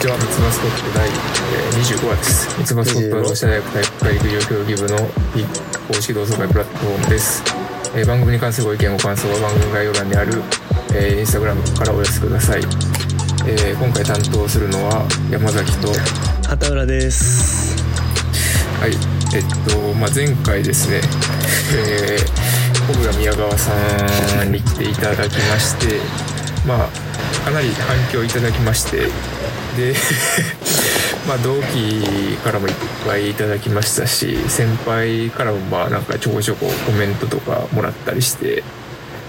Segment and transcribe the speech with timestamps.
[0.00, 2.56] ちは、三つ葉スコット第えー25話です。
[2.56, 4.96] 三つ葉スコットはロシア大学体育会陸上競技部の
[5.36, 5.44] 非
[5.92, 7.44] 公式同窓会プラットフォームです。
[7.94, 10.40] えー番組に関するご意見ご感想は番組概要欄にある、
[10.94, 12.62] えーインスタグラムからお寄せください。
[13.44, 15.92] えー今回担当するのは山崎と、
[16.48, 17.76] 畑浦です
[18.80, 18.96] はい、
[19.36, 21.02] えっと、まあ、前回ですね、
[21.76, 23.70] えー、小倉宮川さ
[24.44, 26.00] んに来ていただきまして、
[26.66, 26.88] まあ、
[27.44, 29.08] かなり反響いただきまして、
[29.76, 29.94] で、
[31.26, 32.74] まあ、同期からもいっ
[33.06, 38.62] ぱいいただきましたし、先輩からもまあ、なんかちょこちょこコメントとかもらったりして、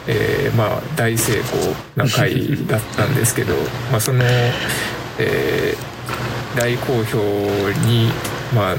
[0.07, 3.55] えーまあ、大成功な回だったんですけど、
[3.91, 4.23] まあ、その、
[5.19, 5.91] えー
[6.55, 7.17] 大好評
[7.87, 8.09] に、
[8.53, 8.75] まあ、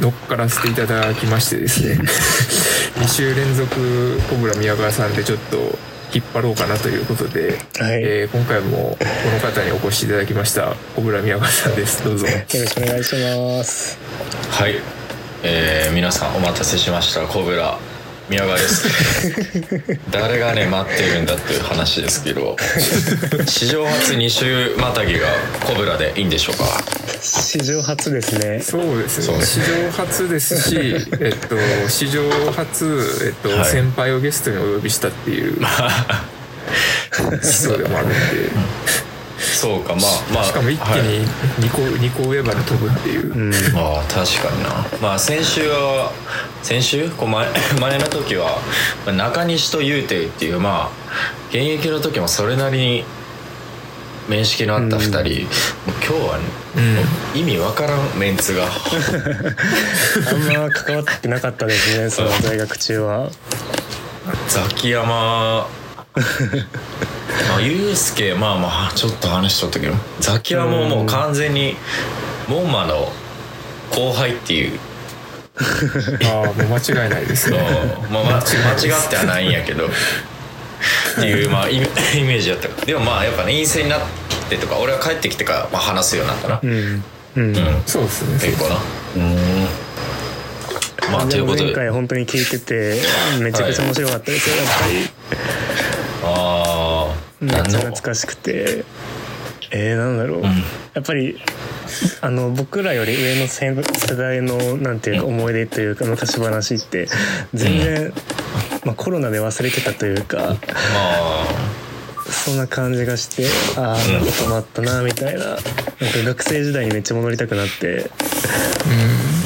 [0.00, 1.98] 乗っからせていただきましてですね。
[2.96, 5.78] 2週連続小倉宮川さんでちょっと
[6.14, 12.04] 引っ張ろうかなということで、はい、えー今回もこの方にお越しいただきました小倉宮川さんです。
[12.04, 12.26] どうぞ。
[12.26, 13.98] よろしくお願いします。
[14.50, 14.74] はい、
[15.42, 17.26] えー、皆さんお待たせしました。
[17.26, 17.78] コブラ
[18.28, 18.88] 宮川です。
[20.10, 22.56] 誰がね待ってるんだっていう話ですけど。
[23.46, 25.28] 史上初2週またぎが
[25.64, 26.64] コブラでいいんでしょうか？
[27.22, 28.60] 史上初ですね。
[28.60, 29.44] そうですそうね。
[29.46, 30.76] 史上初ですし
[31.20, 31.56] えっと
[31.88, 33.70] 史上初、えっとはい。
[33.70, 35.56] 先輩をゲストにお呼びしたっていう。
[37.42, 38.16] そうでもあるんで
[39.54, 41.02] そうかまあまあしかも一気はい。
[41.02, 41.26] に
[41.60, 43.50] 2個,、二個上まで飛ぶっていう、うん。
[43.74, 44.86] まあ確かにな。
[45.00, 46.12] まあ先週は
[46.62, 47.08] 先週？
[47.10, 47.46] こう 前
[47.80, 48.58] 前の時は
[49.06, 50.96] まあ中西と雄てっていうまあ
[51.50, 53.04] 現役の時もそれなりに
[54.28, 55.38] 面識のあった2人、もう今
[56.00, 56.44] 日は、ね
[57.34, 57.40] うん。
[57.40, 58.64] 意味わからんメンツが。
[58.66, 63.30] あんま関わってなかったですねその在学中は。
[64.48, 65.06] ザキヤマ。
[65.06, 65.66] ま
[67.56, 71.76] あユうスケまあまあちょっと話しとったけどザキヤマももう完全に
[72.48, 73.12] モンマの
[73.90, 74.78] 後輩っていう。
[76.24, 77.58] ああもう間違いないですね。
[78.10, 79.86] まあ、ま間違ってはないんやけど。
[79.86, 79.88] っ
[81.14, 81.86] ていう、まあ、イメ
[82.36, 82.68] ージやった。
[82.84, 84.00] でもまあやっぱね陰性になっ
[84.50, 86.60] てとか俺は帰ってきてから、まあ、話すようになったな。
[86.62, 87.04] うん。
[87.36, 87.82] うん、うん。
[87.86, 88.38] そうですね。
[88.38, 88.76] 結構な。
[89.16, 89.68] うん。
[91.12, 91.64] まあということで。
[91.64, 93.00] 前回本当に聞いてて
[93.40, 95.10] めちゃくちゃ面白かったですよ、やっぱり
[97.40, 98.84] めっちゃ懐かしくて。
[99.72, 100.44] えー、なんだろう、ん。
[100.44, 100.50] や
[101.00, 101.36] っぱり
[102.20, 107.08] あの僕らより上の世世代のなんていうか思い出というか昔話って
[107.52, 108.12] 全然、
[108.84, 111.76] まあ、コロナで忘れてたというかまあ。
[112.28, 113.46] そんな感じがして
[113.76, 115.46] ああなこともあったなみたいな。
[115.46, 115.60] なんか
[116.24, 118.10] 学生時代にめっちゃ戻りたくなって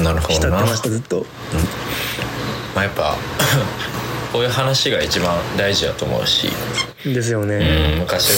[0.02, 1.26] なるほ浸ってましたずっと。
[2.74, 3.16] まあやっぱ
[4.32, 6.48] こういう話が一番大事だと思うし、
[7.04, 8.30] ですようね、ん、昔。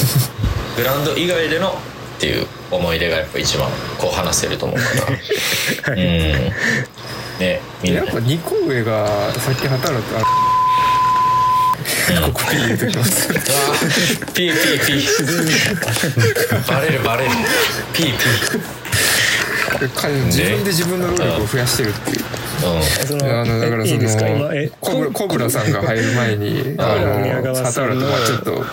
[0.77, 1.69] グラウンド以外での
[2.17, 4.85] っていう思い出がやっぱ一番こう話せると思うか
[5.91, 5.93] ら。
[5.95, 6.53] うん。
[7.41, 10.23] ねみんなやっぱ2個上がさっき働いたあ
[12.31, 13.43] ここピ ー入れときますピー
[14.33, 16.73] ピーピー。
[16.73, 17.31] バレるバレる。
[17.93, 18.82] ピーピ彼
[20.27, 22.25] 自分で自分の労力を増やしてるっていう。
[23.07, 24.29] そのあのだからそえいいですか？
[24.29, 25.51] 今えのコブラコブラ。
[25.51, 28.65] さんが入る前にあコブラ宮の川さんのちょっとうん。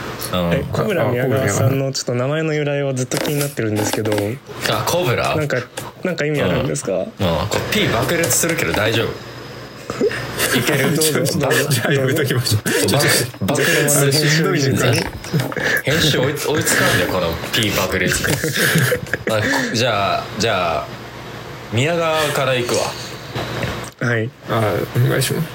[0.53, 4.11] え小村宮川さんのちょっと名前の由来はずっと気になってるんですけど。
[4.71, 5.35] あコブラ？
[5.35, 5.57] なんか
[6.03, 9.28] なんか意味あるんですか、うん、これ P 爆裂するけど大丈夫？
[9.99, 11.53] いけるどうぞどう。
[11.53, 13.05] ぞじゃあやめときましょう爆
[13.45, 13.61] 爆
[14.05, 14.85] 裂しんどいね技術
[15.83, 18.33] 編集追いつ追いつかんだよこの P 爆裂で
[19.31, 20.87] あこじゃあじゃあ
[21.73, 25.49] 宮川から行くわはいあお願いします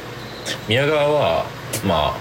[0.69, 1.47] 宮川は
[1.85, 2.15] ま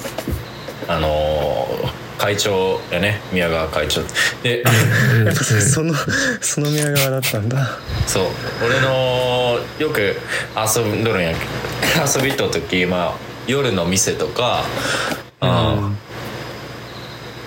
[0.88, 3.20] ああのー会長やね。
[3.34, 4.02] 宮川会長。
[4.44, 4.64] で
[5.62, 5.94] その
[6.40, 7.78] その宮川だったんだ。
[8.08, 8.24] そう。
[8.66, 10.16] 俺のよく
[10.56, 11.34] 遊んどるんや
[12.16, 13.14] 遊びと時まあ
[13.46, 14.64] 夜の店とか、
[15.42, 15.82] あー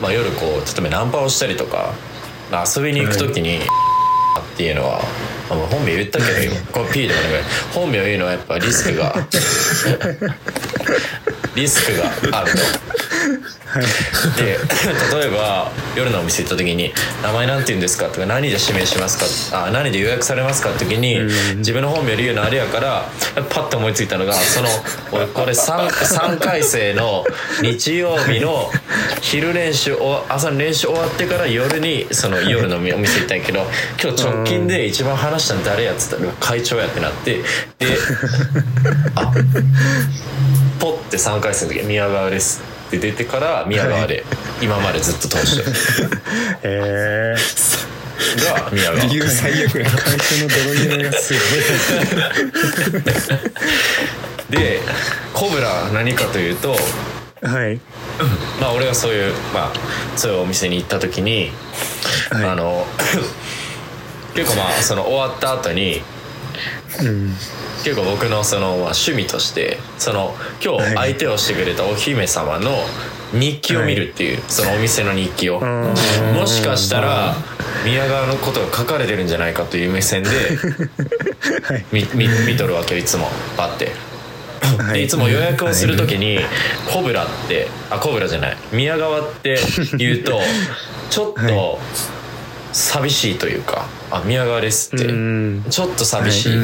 [0.02, 1.94] まあ夜こう例えばナンパをしたりとか
[2.52, 3.60] まあ遊びに行く時に、っ
[4.58, 5.00] ていうのは
[5.48, 7.40] 本名言ったけど今これ P でもね
[7.72, 9.14] 本名言うのはやっぱリスクが
[11.56, 11.96] リスク
[12.30, 12.58] があると。
[14.36, 14.58] で
[15.18, 16.92] 例えば夜のお店行った時に
[17.22, 19.18] 「名前なんて言うんですか?」とか「何で指名します
[19.50, 21.18] か?」あ「何で予約されますか?」って時に
[21.56, 23.08] 自分の本名で言うのあれやから
[23.50, 24.68] パッと思いついたのがその
[25.12, 27.24] 俺これ 3, 3回生の
[27.62, 28.70] 日曜日の
[29.20, 33.66] 昼練習お朝の練習終わってから夜にその夜のお店行ったんやけど
[34.02, 37.42] 今日直近で一番話したの誰やっつったら会長やってなって
[37.78, 37.86] で
[39.16, 39.32] あ
[40.78, 44.24] ポッて3回生の時宮川ですって出てから宮川で
[44.62, 45.64] 今までずっと通して。
[45.66, 45.74] る
[46.62, 47.34] え
[48.54, 49.04] が宮川。
[49.06, 51.34] 理由最悪や最初の泥がす
[54.50, 54.80] で
[55.34, 56.78] コブラ何かというと
[57.42, 57.52] ごい。
[57.52, 57.80] はい
[58.60, 59.78] まあ俺がそういうまあ
[60.16, 61.52] そういうお店に行った時に、
[62.30, 62.44] はい。
[62.44, 62.86] あの
[64.34, 66.02] 結構まあその終わった後に
[67.00, 67.34] うん。
[67.84, 70.34] 結構僕のそのまあ趣味としてその
[70.64, 71.12] 今日はい。
[71.12, 72.70] 相手をしてくれたお姫様の
[73.32, 75.92] 日記を見るっていう、そのお店の日記を、あ
[76.32, 77.34] もしかしたら
[77.84, 80.30] 宮川のことが書かれてるんじゃないかという目線で
[81.62, 81.84] はい。
[81.92, 83.30] 見見見とるわけよいつも。
[83.56, 83.92] バッて。
[84.78, 84.94] はい。
[84.94, 86.40] でいつも予約をする時に
[86.90, 88.56] 「コブラ」ってあコブラじゃない。
[88.72, 89.58] 宮川って
[89.98, 90.40] 言うと
[91.10, 91.78] ちょっと
[92.72, 95.06] 寂しいというか「あ宮川です」って。
[95.06, 95.64] うん。
[95.68, 96.56] ちょっと寂しい、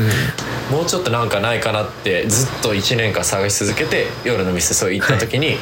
[0.71, 5.59] もうちょっとなんかないかなってずっと1年間探し続けて夜の店そう行った時に、で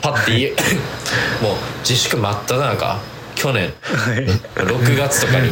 [0.00, 0.50] パッて家
[1.42, 3.00] もう自粛真っ只中
[3.34, 3.72] 去年。
[3.82, 4.26] はい。
[4.56, 5.50] 6月とかに。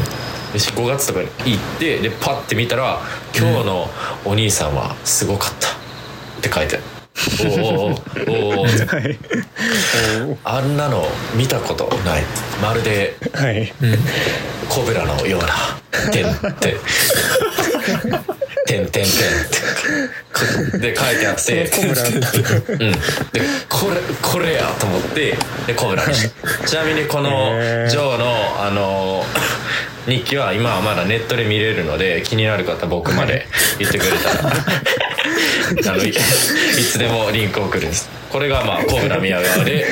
[0.54, 3.00] 5月とかに行ってでパッて見たら
[3.36, 3.90] 「今日の
[4.24, 5.72] お兄さんはすごかった」っ
[6.40, 6.97] て書いてある。
[7.18, 8.60] おーおー。
[8.60, 11.04] おーおあんなの
[11.34, 12.22] 見たことない。
[12.62, 13.72] まるではい。
[14.68, 15.48] コブラのような
[16.12, 16.72] 「てんて。
[16.72, 16.78] ん」
[18.66, 19.08] 「てんてんてん」っ
[20.72, 20.78] て。
[20.78, 21.68] で書いてあって。
[21.68, 22.02] コブラ。
[22.04, 22.98] うん、で
[23.68, 25.36] これこれやと思って
[25.66, 27.30] でコブラにしたちなみにこの
[27.88, 29.24] ジョーのあの
[30.06, 33.46] 日記は今はまだネットで見れるので気になる方僕まで
[33.78, 34.52] 言ってくれたら
[35.88, 38.08] あのいいつでもリンク送るんです。
[38.30, 39.84] これがまあコブラ宮川で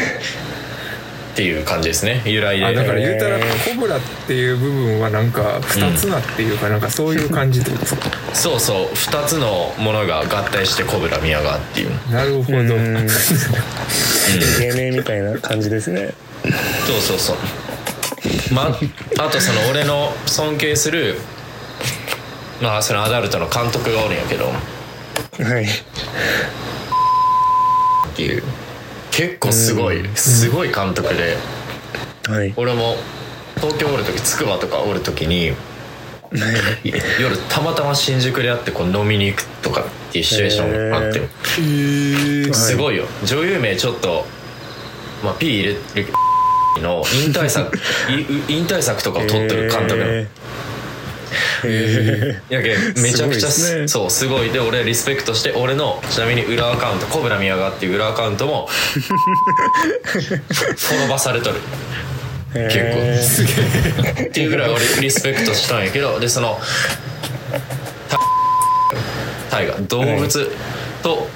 [1.32, 2.23] っていう感じですね。
[2.25, 2.64] 由来で。
[2.64, 3.44] あだから言うたらコ
[3.78, 8.87] ブラっていう部分はなんか二つなっていうかなんかそういう感じってことですか、そうそう。
[8.87, 11.90] 2つのものが合体してコブラ宮川っていう。
[12.11, 13.06] なるほど、 うん。
[14.61, 16.14] 芸名みたいな感じですね。
[16.87, 17.37] そうそうそう。
[18.55, 18.79] ま
[19.19, 21.17] あとその俺の尊敬する
[22.62, 24.50] まあそのアダルトの監督がおるんやけど
[25.43, 25.65] はい。
[25.65, 25.67] っ
[28.17, 28.43] ていう。
[29.11, 30.07] 結構すごい。
[30.15, 31.37] すごい監督で。
[32.29, 32.53] はい。
[32.57, 32.97] 俺も
[33.57, 35.53] 東京おる時つくばとかおる時に
[37.21, 41.21] 夜たまたま新宿で会ってこう飲みに行くとかっていうシチュエーションがあって。
[41.21, 42.55] へえー。
[42.55, 43.07] すごいよ。
[43.25, 44.25] 女優名ちょっと
[45.25, 45.79] まあ P 入れる
[46.83, 47.77] の引退作
[48.11, 50.07] い引退作とかを撮ってる監督の。
[50.07, 50.27] へー
[51.64, 53.88] へ やけんめちゃくちゃすごいですね。
[53.88, 54.50] そうすごい。
[54.50, 58.69] で俺リスペクトして俺のちなみに裏アカウントコブラ宮川っていう裏アカウントも
[60.88, 61.56] 滅ばされとる。
[62.55, 62.84] ー結構。
[62.84, 64.28] へー。
[64.28, 66.61] っていうぐらい俺リスペクトしたんやけどでその
[68.08, 68.19] タ
[69.50, 70.50] タイが動物
[71.02, 71.29] と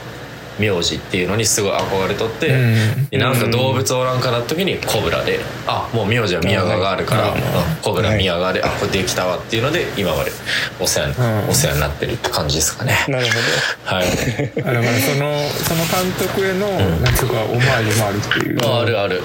[0.60, 3.08] 名字っていうのにすごい憧れとって、うん。
[3.08, 7.40] でなんか動物おらんかなった時にコブラであもう名字は宮川があるから、うん。
[7.82, 10.30] コブラ宮川で、あこれできたわっていうので今まで
[10.78, 11.48] お世話に、うん。
[11.48, 12.94] お世話になってるって感じですかね。
[13.08, 13.32] なるほ
[13.96, 14.06] はい。
[14.06, 14.10] あ
[14.56, 16.68] だからそのその監督への、
[17.00, 18.58] なんていうかオマージュもあるっていう。
[18.64, 19.22] ああるある。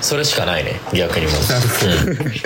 [0.00, 1.92] それしかないね逆にもう、なるほど。
[1.92, 2.38] うん、ど かなり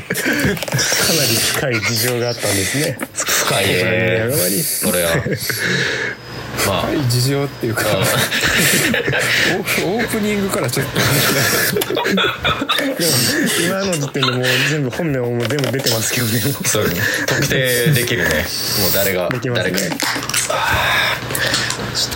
[1.37, 2.99] 深い事情があったんですね。
[3.15, 5.11] 深い宮ね川にそれは
[6.67, 6.87] まあ。
[6.87, 7.85] はい事情っていうか。
[7.87, 10.99] オープニングからちょっと。
[10.99, 12.01] でも
[13.67, 16.41] 今の時点でもう全部本名も全部出てますけどね。
[16.41, 16.87] そう
[17.27, 18.31] 特定できるね。
[18.31, 19.71] もう誰ができますね。
[19.73, 19.97] 誰か。
[21.95, 22.13] ちょっ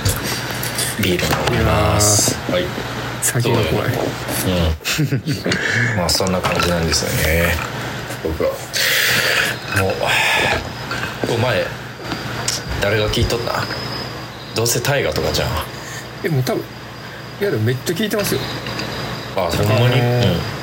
[0.97, 1.25] とビール
[1.55, 2.35] 飲みます。
[2.50, 2.64] はい。
[3.23, 3.88] 先が怖い。
[3.88, 3.97] うん。
[5.99, 7.55] まあそんな感じなんですよね。
[8.23, 8.50] 僕は。
[9.81, 9.95] もう。
[11.35, 11.64] お前
[12.81, 13.64] 誰が聞いとった？
[14.57, 15.49] どうせ大河とかじゃん。
[16.23, 16.65] でも多分
[17.41, 18.41] いやでもめっちゃ聞いてますよ。
[19.37, 20.57] あほんまに、あのー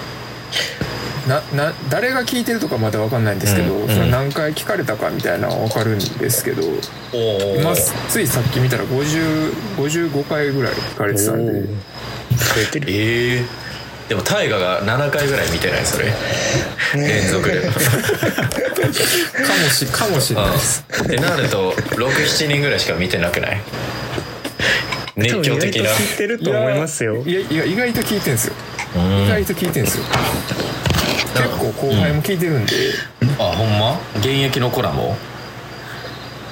[1.27, 3.87] なな誰が聞いてるとかまだ分かんないんですけど、うんうん。
[3.87, 6.79] その何回聞かれたかみたいなのは分かるんですけど、うん、
[7.13, 7.73] おお今
[8.09, 11.53] ついさっき見たら50 55回ぐらい聞かれてたんで。
[12.33, 13.45] 増えてるええ
[14.09, 16.11] でも大河が7回ぐらい見てないそれ。
[16.95, 17.61] 連続で。
[17.63, 17.69] か
[19.63, 20.51] もしかもしれない。
[20.51, 23.61] ですうんってなると67人ぐらいしか見てなくない？
[25.15, 25.89] 熱狂的な。
[25.89, 27.15] 多分意外と聞いてると思いますよ。
[27.25, 28.53] いやいや意外と聞いてんすよ。
[28.95, 29.25] うん。
[29.25, 30.03] 意外と聞いてんすよ。
[31.35, 32.73] 結構後輩も聞いてるんで、
[33.39, 33.99] あほんま？
[34.17, 35.17] 現役の子らも？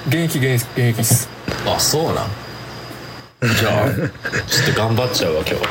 [0.08, 1.30] 現役現役現役っす。
[1.68, 3.56] あそうなん。
[3.56, 3.90] じゃあ
[4.48, 5.66] ちょっと頑張っちゃうわ今日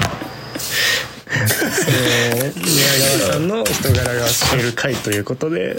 [1.32, 2.86] えー宮
[3.18, 5.76] 川さんの人柄が知れる回ということで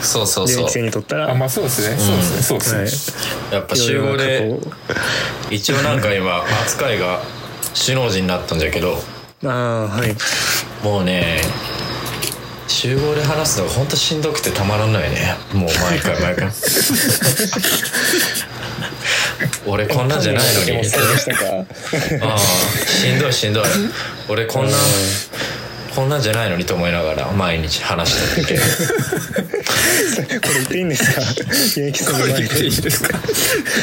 [0.00, 0.64] そうそうそう。
[0.64, 1.96] 現役生にとったらあまあそうですね。
[1.96, 2.42] そうですね。
[2.42, 2.80] そうですね、
[3.48, 3.54] はい。
[3.54, 4.58] やっぱ集合で
[5.50, 7.20] 一応なんか今扱いが
[7.74, 8.98] 首脳陣になったんじゃけど
[9.44, 10.14] ああはい。
[10.84, 11.40] もうね
[12.68, 15.34] 集合で話すのが本当しんどくてたまらないね。
[15.52, 16.48] もう毎回毎回
[19.66, 20.72] 俺こんなんじゃないのに。
[22.22, 22.38] ああ
[22.88, 23.64] しんどいしんどい。
[24.28, 24.76] 俺こんな
[25.94, 28.60] こんなんじゃないのにと思いながら毎日話してるけど
[30.40, 31.20] これ言っていいんですか？
[31.82, 31.92] いい
[32.82, 33.12] ですか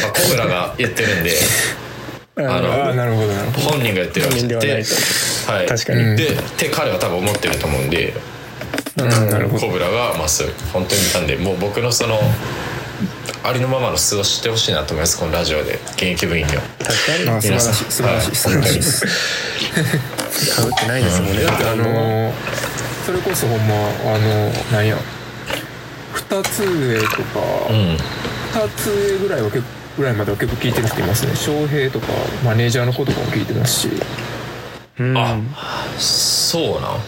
[0.02, 1.38] まあコブラが言ってるんで。
[2.36, 3.34] あのああなるほど
[3.70, 4.80] 本人が言ってるわけ本人ではな
[5.64, 6.02] い確かに。
[6.02, 8.14] うんでって彼は多分思ってると思うんで。
[8.98, 9.50] うん。
[9.60, 12.20] コブラがまっすぐ本当になんでもう僕のその
[13.46, 15.74] ありのままの素を知ってほしいなと思いますこのラジオで。
[15.96, 16.62] 現役部員には。
[16.80, 17.30] 確かに。
[17.30, 17.92] あ素晴らしい。
[17.92, 18.36] 素晴らしい。
[18.36, 18.76] 素晴らしい。
[18.76, 19.06] です
[20.56, 22.32] 買うってないですもんね、だってあのー
[23.06, 24.98] それこそほんまあのなんや。
[26.16, 27.98] 2つ上とか、うん。
[27.98, 31.36] 2つ上ぐらいは結構ぐらいまでは結構聞いてる人いますね。
[31.36, 32.08] 翔平とか
[32.46, 33.90] マネージャーの子とかも聞いてますし。
[35.00, 35.18] うん。
[35.18, 35.38] あ
[36.00, 37.00] そうなん？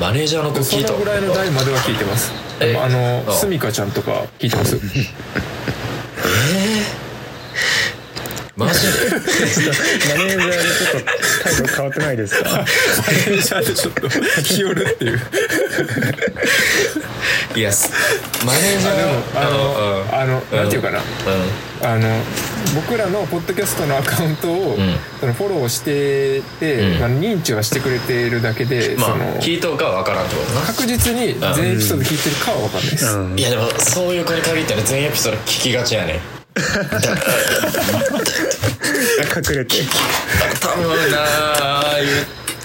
[0.00, 2.32] マネージャーの子そ聞いたのぐらいの代までは聞いてます。
[2.34, 2.41] え
[2.78, 4.76] あのあすみかちゃんとか聞いてます？
[8.54, 8.88] マジで？
[8.88, 11.06] マネージャーでちょっと
[11.42, 12.50] 態度変わってないですか？
[12.50, 14.08] マネージャーでちょっと
[14.42, 15.20] 日和るっていう。
[17.56, 17.90] いやす
[18.46, 19.70] マネージャーでもあの
[20.02, 20.98] うんあのなんていうかな？
[20.98, 21.02] う
[21.82, 22.08] あの
[22.74, 24.78] 僕らのポッドキャストのアカウントを、ん。
[25.20, 27.00] そのフォローしてて、うん。
[27.00, 30.60] まあ、認知はしてくれてるだけで、ん まあその聞いとうかは分からんってことな。
[30.66, 33.38] 確実に全エピソード聞いてるかは分かんないです、うん。
[33.38, 36.20] いやでもそういう子に限ってね全エピソード聞きがちやね
[36.56, 36.64] 隠
[39.56, 39.82] れて。
[40.60, 42.06] 多分なああいう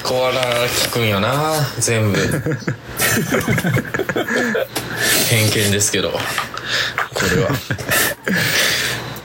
[0.03, 2.19] 子はな聞くんよな全部。
[5.29, 6.19] 偏見ですけどこ
[7.35, 7.49] れは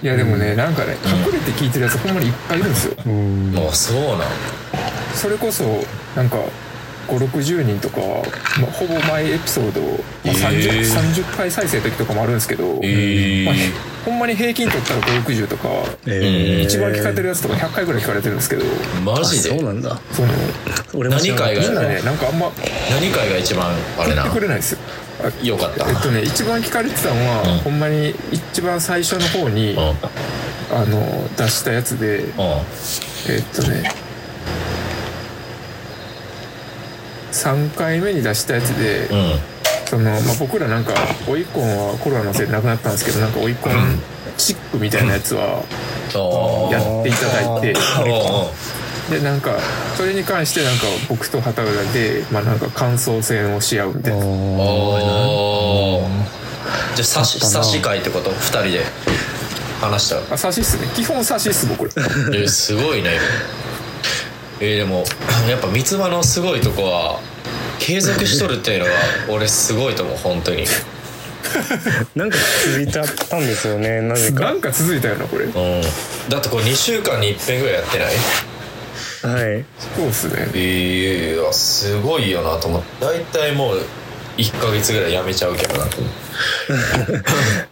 [0.03, 2.95] いやでもねなんかね隠れて聞いてるやつほんまにいっぱいいるんですよ。
[3.07, 3.53] うん。
[3.53, 4.29] もうそうなん
[5.15, 5.65] それこそ
[6.17, 6.39] なんか
[7.09, 7.99] 560人とか、
[8.61, 9.87] まあ、ほぼ毎エピソード、ま
[10.33, 13.55] あ、30, えー30回再生の時とかもあるんですけど、えまあ
[14.05, 15.69] ほんまに平均取ったら560とか
[16.07, 16.61] えー。
[16.61, 18.65] 一番聞かれてるやつとか100回ぐらい聞かれてるんですけど。
[19.05, 19.51] マあジで？
[19.51, 20.01] そうなんだ。
[20.13, 20.29] その
[20.95, 22.51] 俺何回がみんなねなんかあんま
[22.91, 24.79] 何回が一番あれな言ってくれないんですよ。
[25.23, 25.89] あよかった。
[25.89, 27.59] えっとね一番聞かれてたのは、うん。
[27.61, 29.79] ほんまに一番最初の方に、うん。
[30.75, 32.25] あの出したやつでうん。
[33.29, 33.91] えっとね
[37.33, 39.39] 3回目に出したやつで、うん。
[39.87, 40.95] そのまあ、僕らなんか
[41.29, 43.73] オイコンはコロナのせいでなくなったんですけどなんかオイコン
[44.39, 45.63] チックみたいなやつは
[46.71, 47.75] やっていただいて
[49.11, 49.59] でなんか
[49.99, 54.25] それに関してなんか僕と畑浦で、まあ、なんか感想戦をし合うみたいな。
[56.95, 58.31] じゃあ差し差し会ってこと？
[58.31, 58.81] 二人で。
[59.83, 60.87] 話したあ差しっすね。
[60.95, 61.93] 基本差しっす僕ら。
[62.35, 63.19] えすごいね
[64.65, 65.05] えーでも
[65.51, 67.21] やっぱ三つ葉のすごいとこは
[67.81, 68.91] 継続しとるっていうのが
[69.29, 70.65] 俺すごいと思う本当に。
[72.15, 74.45] なんか続いちゃったんですよねなぜか。
[74.45, 75.45] なんか続いたよなこれ。
[75.47, 75.83] うん。
[76.29, 78.05] だってこれ2週間に一遍ぐらいやってな
[79.35, 79.35] い？
[79.51, 79.65] はい。
[79.97, 80.49] そうっすね。
[80.55, 83.05] ええすごいよなと思って。
[83.05, 83.81] 大体もう
[84.39, 85.85] 1ヶ月ぐらいやめちゃうけどな。
[85.87, 86.07] でも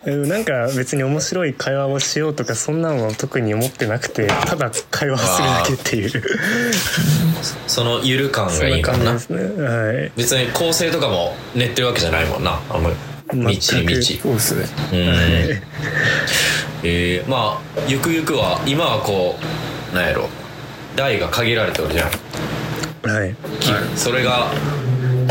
[0.07, 6.23] なんか別に面白い会話をしようとかそんなのは特に思ってなくてただ会話するだけっていう。
[7.67, 9.19] そのゆる感がいいかもなね。
[9.19, 10.12] はい。
[10.17, 12.61] 別に構成とかも練ってるわけじゃないもんな。
[12.71, 12.97] あんまり。
[13.33, 14.67] みちにみちそうっすね。
[14.93, 14.99] うん。
[16.83, 19.38] えー、まあゆくゆくは今はこ
[19.93, 20.29] うなんやろ。
[20.97, 23.11] 台が限られてるじゃん。
[23.11, 23.35] はい。
[23.61, 24.50] きそれが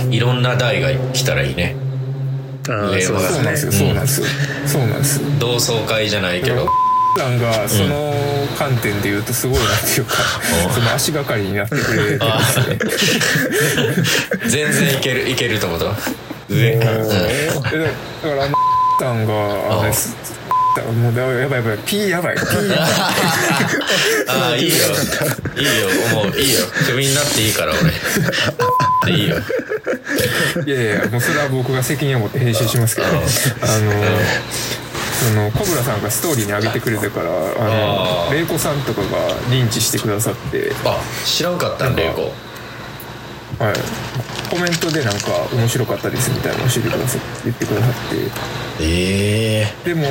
[0.09, 1.75] いろんな台が来たらいいね
[2.69, 3.65] 令和そうそうなんです。
[3.65, 4.21] よそうなんです。
[4.21, 4.27] よ
[4.65, 5.39] そうなんです。
[5.39, 6.67] 同窓会じゃないけど。
[7.17, 8.13] さんがその
[8.57, 10.13] 観点で言うとすごいなっていうか、
[10.73, 12.59] その足がかりになってくれてます。
[12.69, 12.77] ね
[14.47, 15.85] 全然いけるいけると思った。
[16.49, 16.73] 上。
[16.75, 18.55] うんえだだからあの
[18.99, 20.15] さんがあれす
[20.93, 21.15] もう。
[21.15, 22.35] だやばいやばい P やばい。
[22.35, 22.89] P やばい。
[24.27, 24.75] ああいいよ。
[25.57, 26.15] いいよ。
[26.15, 26.39] もう。
[26.39, 26.65] いいよ。
[26.85, 27.73] クビになっていいから
[29.05, 29.11] 俺。
[29.13, 29.37] でいいよ。
[30.65, 33.07] いやいやもうそれは僕が責任を持って編集しますけど。
[33.07, 33.21] あの
[35.19, 39.07] その小倉さんがストーリーに上げてくれてからあの玲子さんとかが
[39.49, 42.33] 認知してくださって、あ知らんかったんだよこ
[43.59, 43.75] はい、
[44.49, 48.15] コメントでなんか面白かったですみたいなの教えてくださって言ってくださって。
[48.81, 50.07] ええでも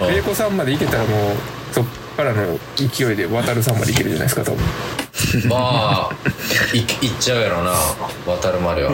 [0.00, 1.36] あ玲子さんまで行けたらもう
[1.72, 1.84] そっ
[2.16, 4.58] からの勢いで渡るさんまで行けるじゃないですか多分。
[5.48, 6.10] まあ
[6.74, 6.86] いいっ
[7.20, 7.72] ちゃうやろな。
[8.26, 8.92] 渡るまでは。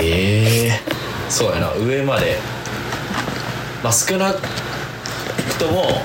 [0.00, 0.80] ええ
[1.28, 1.72] そうやな。
[1.74, 2.38] 上まで。
[3.82, 4.40] まあ少なく
[5.58, 6.02] とも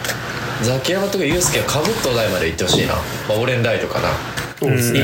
[0.64, 3.02] ザキヤマとかユースケはかぶったお題まで行ってほしいな、ま
[3.36, 4.10] あ、俺ん台とかな。
[4.60, 5.00] そうですね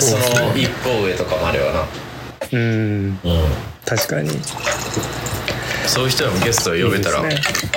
[0.00, 1.86] その一歩上とかまではな。
[2.52, 3.08] うん。
[3.08, 3.18] うん。
[3.84, 4.30] 確かに。
[5.86, 7.20] そういう人らもゲストを呼べたら。
[7.20, 7.70] いいですね。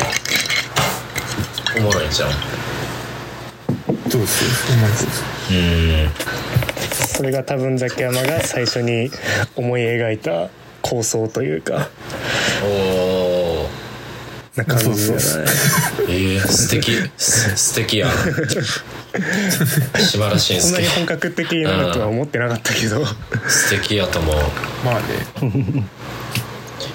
[1.78, 2.32] おもろいんちゃう
[4.10, 5.56] そうですほんまにそうですう
[7.04, 7.18] ん。
[7.18, 9.12] それが多分ザキヤマが最初に
[9.58, 10.50] 思い描いた
[10.82, 11.90] 構想というか。
[12.64, 13.25] おお
[14.56, 15.24] な感じじゃない
[16.08, 16.92] えー、素敵。
[17.18, 18.12] す素敵やん。
[18.12, 18.22] 素
[20.18, 23.06] 晴らしいそんなに本格的になるとは思ってなかったけど。
[23.06, 24.36] 素敵やと思う。
[24.86, 25.84] まあね。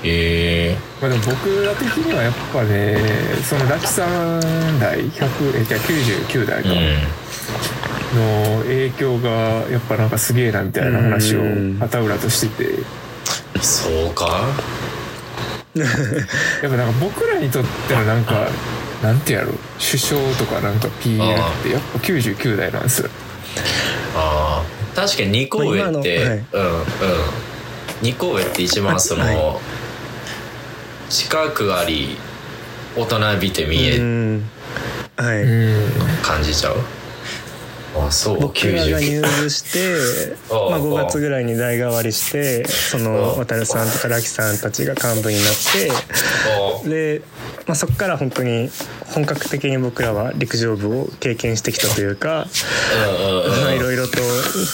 [0.03, 2.97] えまあでも僕ら的にはやっぱね
[3.45, 4.41] そのラキさん
[4.79, 6.69] 代100えじゃあ99代か。
[6.71, 9.31] ー、の影響が
[9.71, 11.77] やっぱなんかすげえなみたいな話をうん。
[11.79, 12.71] 旗浦としてて。
[12.71, 12.85] うん
[13.63, 14.47] そうか
[15.75, 15.89] やっ
[16.63, 18.49] ぱなんか僕らにとってのなんか
[19.03, 23.11] なんてやろ首相とかなんか PL ってやっぱ99代なんですよ。
[24.17, 26.19] あー確かに2個上って、
[26.53, 26.83] まあ今うんうん。
[28.03, 29.61] 2個上って一番その、は
[31.09, 32.17] 近くあり
[32.97, 34.43] 大人びて見うえん。
[35.17, 35.91] はい、うん
[36.23, 36.77] 感じちゃう？
[37.97, 38.41] あそう。
[38.41, 43.45] 僕らが入99部して、 まあ、5月ぐらいに代替わりしてそのああ。
[43.45, 45.55] 渡さんとかラキさんたちが幹部になっ
[46.85, 47.23] てで、
[47.67, 48.71] まあ、そこから本当に
[49.07, 52.47] 本格的に僕らは陸上部を経験してきたというか、
[53.63, 54.19] まあ、いろいろと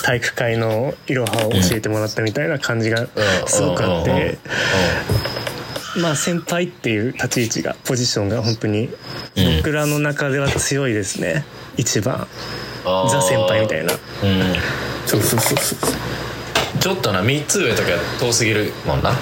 [0.03, 3.07] 体育会のいろはを教えてもらったみたいな感じが
[3.47, 4.39] すごくあって。
[5.97, 8.91] まあ先輩っていう立ち位置がポジションが本当に
[9.37, 9.57] うん。
[9.57, 11.47] 僕らの中では強いですね
[11.79, 12.29] 一番
[13.11, 13.93] ザ先輩みたいな。
[13.93, 13.99] うん。
[15.07, 15.79] そうそうそうそう
[16.81, 17.89] ちょっとな3つ上とか
[18.21, 19.13] 遠すぎるもんな。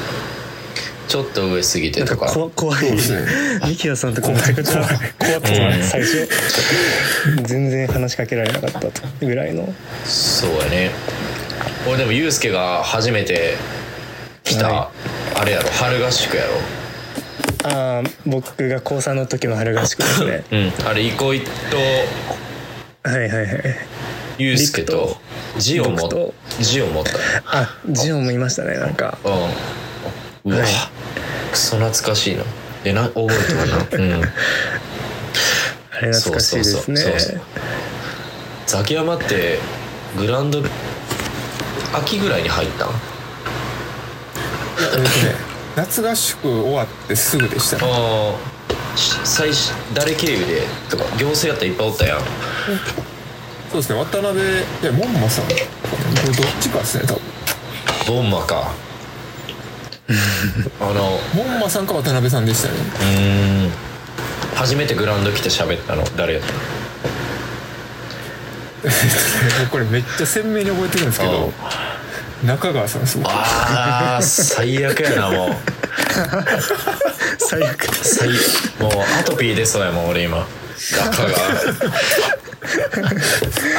[1.09, 2.27] ちょっと上すぎてとか。
[2.27, 2.79] こ怖い。
[2.81, 3.27] そうですね。
[3.69, 4.83] ミキヤさんとかめちゃくちゃ
[5.19, 6.29] 怖くて最初。
[7.45, 8.89] 全然話しかけられなかった
[9.25, 9.73] ぐらいの。
[10.05, 10.91] そうやね。
[11.87, 13.57] 俺でもユうスケが初めて
[14.43, 14.91] 来た、は
[15.35, 15.69] あれやろ。
[15.71, 16.51] 春合宿やろ。
[17.65, 20.45] ああ僕が高3の時の春合宿ですね。
[20.53, 20.73] うん。
[20.87, 21.51] あれ憩いと
[23.05, 23.49] はいはいはい。
[24.39, 25.19] ユうスケと
[25.59, 26.35] ジオンも僕と。
[26.61, 27.13] ジオン持った。
[27.45, 29.19] あジオンもいましたねなんか。
[29.25, 29.29] う
[30.49, 30.53] ん。
[30.53, 30.73] うわ、はい。
[31.53, 32.45] クソ懐かしいな。
[32.83, 33.53] でな覚えて
[33.99, 34.17] るな。
[34.19, 34.25] うん。
[34.25, 36.97] あれ懐かしいですね。
[36.97, 37.31] そうそうそう。
[37.31, 37.41] そう
[38.67, 39.59] ザキヤマって
[40.17, 40.63] グラウンド
[41.93, 42.89] 秋ぐらいに入ったん？
[44.81, 45.09] えっとね
[45.77, 47.83] 夏合宿終わってすぐでしたね。
[47.85, 48.35] あ
[48.97, 52.19] 最初誰経由でとか行政やったらいっぱいおったやん。
[52.21, 52.25] そ
[53.79, 54.45] うですね渡辺い
[54.83, 55.47] や門馬さん。
[55.47, 57.23] これどっちかですね多分。
[58.07, 58.73] ボンマか。
[60.81, 62.75] あの門馬さんか渡辺さんでしたね。
[63.01, 63.73] うーん。
[64.55, 66.49] 初めてグラウンド来て喋ったの誰やった
[69.61, 71.53] 僕これめっちゃ鮮明に覚えてるんですけど
[72.45, 73.29] 中川さんです僕。
[73.31, 75.51] あー最悪やなもう
[77.39, 78.29] 最悪最
[78.81, 80.47] もうアトピー出そうやもん俺今。
[80.77, 81.29] 中が。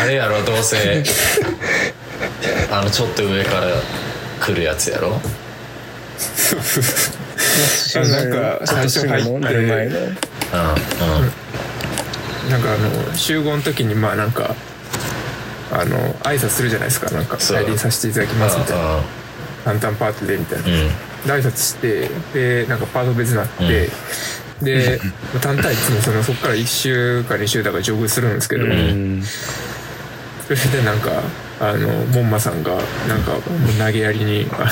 [0.01, 1.03] あれやろどうせ。
[2.71, 3.67] あのちょっと上から
[4.41, 5.09] 来るやつやろ。
[7.95, 9.99] なんかちょっとシグもなる前の。
[9.99, 10.19] うんうん。
[12.49, 14.55] なんかあの集合の時にまあなんか
[15.71, 17.09] あの挨拶するじゃないですか。
[17.11, 17.57] なんかそう。
[17.57, 18.99] 来臨させていただきますみたいな。
[19.63, 20.89] 簡単パートでみたいな、うん
[21.33, 23.89] 挨拶してでなんかパート別になって、
[24.61, 24.99] で
[25.41, 28.71] 単体いつもそのそこから1週か2週だからジョグするんですけど、うん。
[28.71, 29.23] うん
[30.45, 31.23] それでなんか
[31.59, 32.75] あの門馬さんが
[33.07, 33.39] なんか
[33.79, 34.69] 投げやりに「あ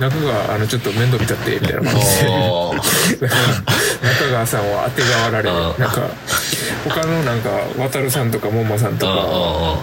[0.00, 3.28] の中川あのちょっと面倒見たって」みたいな感じで。
[4.06, 6.08] 中川さんをあてがわられうんなんか
[6.88, 9.12] 他のなんか渡さんとか門馬さんとか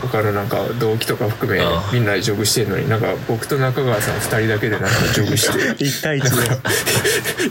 [0.02, 1.94] 他のなんか同期とか含めうん。
[1.94, 5.76] みんなでジョグしてんのになんか僕と中川さん2人だけでなんかジョグして。
[5.84, 6.30] 一対一で。
[6.30, 6.62] いやなんか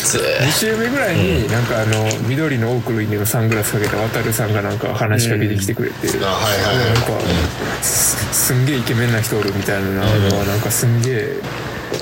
[0.08, 6.86] つ2週目ぐらいになんかあの緑のオークルインのサングラスかけた渡さんがなんか話しかけてきてくれて、あはいはいはい。
[6.86, 7.12] なんか、
[7.82, 10.00] すすんげえイケメンな人おるみたいなの
[10.38, 11.36] はなんかすんげえ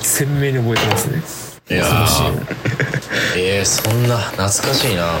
[0.01, 1.83] 鮮明に覚えてますねいや
[3.35, 5.07] えー、そんな懐かしいな。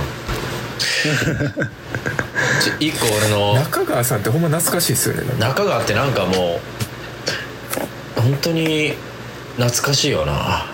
[2.79, 3.53] 一個俺の。
[3.55, 5.23] 中川さんってほんま懐かしいですよね。
[5.39, 6.61] 中川ってなんかも
[8.17, 8.95] う本当に
[9.57, 10.65] 懐かしいよな。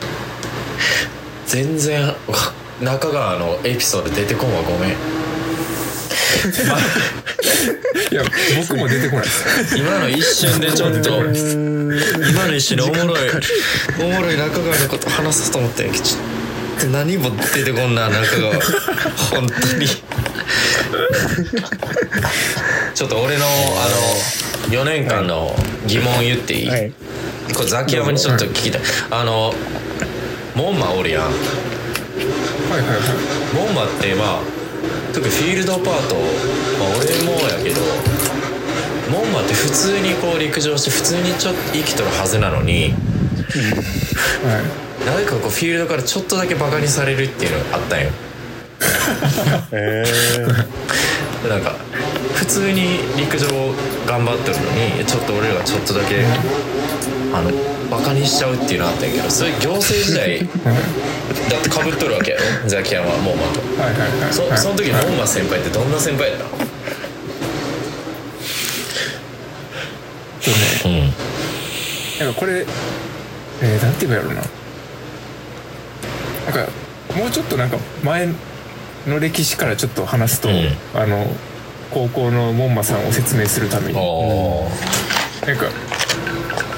[1.47, 2.13] 全然
[2.81, 4.95] 中川のエピソード出てこんわごめん
[8.11, 8.23] いや
[8.57, 9.77] 僕も出てこないです。
[9.77, 11.23] 今の一瞬でちょっと今
[12.47, 13.29] の一瞬でおもろい
[13.99, 16.21] おもろい中川のこと話そうと思ってんけどちょっ
[16.81, 18.53] と何も出てこんな中川
[19.31, 19.87] 本当に。
[22.93, 23.47] ちょっと俺のあ
[24.69, 25.55] の4年間の
[25.87, 26.91] 疑問言っていい、はい。
[27.55, 28.81] これザキヤマにちょっと聞きたい。
[29.09, 29.53] あの
[30.55, 31.23] モンマおるやん。
[31.23, 31.33] はい
[32.71, 32.99] はいはい。
[33.55, 34.41] モンマってまあ
[35.13, 36.15] 特にフィールドパート、
[36.79, 37.81] まあ、俺もやけど
[39.11, 42.93] モンマって普通にこう陸上して普通にちょっと生きとるはずなのに
[44.43, 45.05] はい。
[45.05, 48.09] なぜかこうフィールドからちょっとだけバカにされるっていうのがあったんよ。
[49.71, 50.03] え
[51.43, 51.75] でなんか
[52.33, 53.47] 普通に陸上
[54.07, 54.63] 頑張ってるの
[54.99, 56.23] にちょっと俺らがちょっとだけ
[57.33, 57.51] あの
[57.97, 60.39] バカにしちゃうっていうのあったけどそれ行政時代
[61.49, 62.69] だってかぶっとるわけやろ？
[62.69, 63.59] ザキヤマモンマと。
[63.81, 64.33] はいはいはい。
[64.33, 64.57] そはい。
[64.57, 66.45] その時モンマ先輩ってどんな先輩やった
[70.41, 70.51] そ
[70.87, 71.13] うね
[72.19, 72.25] うん。
[72.25, 72.65] なんかこれ
[73.61, 74.41] えー、なんて言えばやろうな。
[76.45, 76.71] なんか
[77.15, 78.27] もうちょっとなんか前
[79.07, 80.77] の歴史からちょっと話すと、うん。
[80.95, 81.27] あの
[81.91, 83.99] 高校の門馬さんを説明するために。
[83.99, 84.67] お
[85.45, 85.65] なんか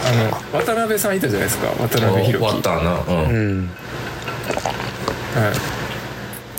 [0.06, 1.68] あの渡辺さんいたじゃないですか。
[1.80, 2.94] 渡辺終裕樹わったな。
[2.94, 3.64] うーうん。
[3.64, 3.70] ん
[5.36, 5.52] は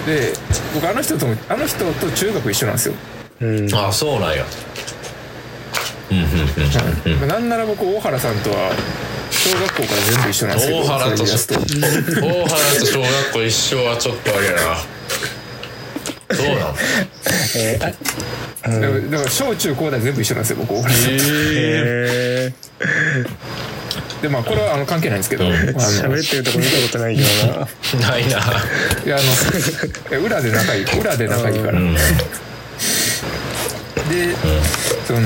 [0.04, 0.06] い。
[0.06, 0.32] で
[0.74, 2.94] 僕あの人ともあの人と中学一緒なんですよ、
[3.40, 3.74] うん。
[3.74, 4.44] あそうなんや。
[6.10, 7.20] うんうんうんうん。
[7.20, 8.72] まあなんなら僕大原さんとは
[9.30, 11.38] 小学校から全部一緒なんですけど大原と大原
[12.78, 14.60] と小学校一緒はちょっとあれやな。
[16.34, 16.74] そうなの
[17.56, 17.94] えー
[18.62, 20.74] あだからだから小中高大全部一緒なんですよ僕。
[20.74, 22.52] 大原さんええ
[24.22, 27.66] でまあこれはあの関係ないんですけど、あのー喋ってるとこ見たことないけどな。
[27.66, 28.18] ー、な。
[28.18, 28.28] いな。
[28.28, 31.94] いやあの裏で仲いい裏で仲いいから、うん。
[31.94, 32.00] で
[35.06, 35.20] その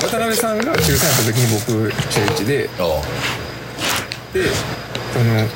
[0.00, 2.70] 渡辺さんが中3の時に僕中1で。
[2.80, 3.02] お
[4.32, 4.42] で
[5.12, 5.48] その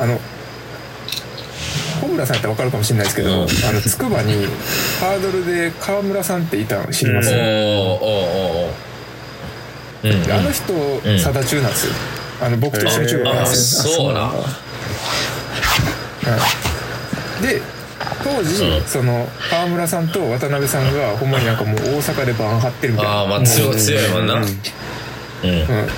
[0.00, 0.18] あの
[2.00, 3.34] 小村さんって分かるかもしれないですけど、うん。
[3.42, 4.46] あの筑波に
[5.00, 7.34] ハードルで川村さんっていたの知ります、ん。
[7.34, 8.70] で
[10.32, 10.76] あの人ん。
[11.22, 11.92] 佐田中なんですよ
[12.40, 14.20] あの僕と一緒の中学なんあですよ、そうな。
[14.20, 14.32] は
[17.40, 17.60] いで
[18.22, 18.84] 当時、うん。
[18.84, 23.12] その川村さんと渡辺さんがほんまになんかもう大阪でバン張ってるみたいな。
[23.12, 24.34] ああまあ強強いもんな。
[24.34, 24.42] うん。
[24.42, 24.46] うん。
[24.46, 24.50] うん、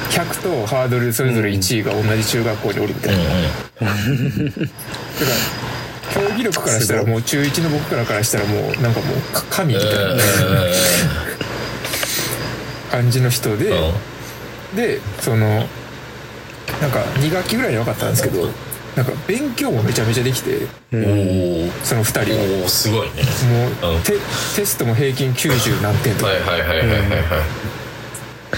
[0.08, 3.36] 100とハードルそれぞれ1位が同じ中学校におるみたいな、だか
[3.80, 3.86] ら
[6.14, 10.22] 競技力からしたらもう中1の僕からからしたらもうなんかもうか神みたいな
[12.90, 13.72] 感じの人で、
[14.76, 15.38] でその
[16.80, 18.48] なんか2学期ぐらいに分かったんですけど
[18.96, 22.62] なんか勉強もめちゃめちゃできておおその2人は。
[22.62, 23.22] おおすごいね。
[23.82, 24.02] もう、うん。
[24.02, 24.12] テ
[24.54, 27.08] テストも平均90何点とか、はいはいはいはいはいはい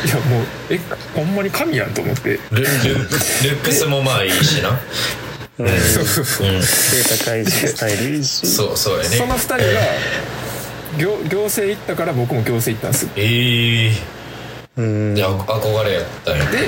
[0.07, 0.09] い。
[0.09, 0.81] やもうえ
[1.15, 2.41] ほんまに神やんと思って。
[2.51, 2.67] ルルル
[3.07, 4.71] ックスもまあいいしな
[5.59, 5.69] うん。
[5.69, 9.09] そうそうそううん背高いしスタイルいいしそうそうやね。
[9.11, 9.63] その2人が
[10.99, 13.11] 行行政行ったから僕も行政行ったんですよ。
[13.17, 13.93] ええ
[14.77, 15.15] うん。
[15.15, 16.59] じゃあ憧れやったんやで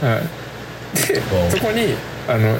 [0.00, 1.50] はい、でうん。
[1.50, 1.94] そこに
[2.28, 2.58] あの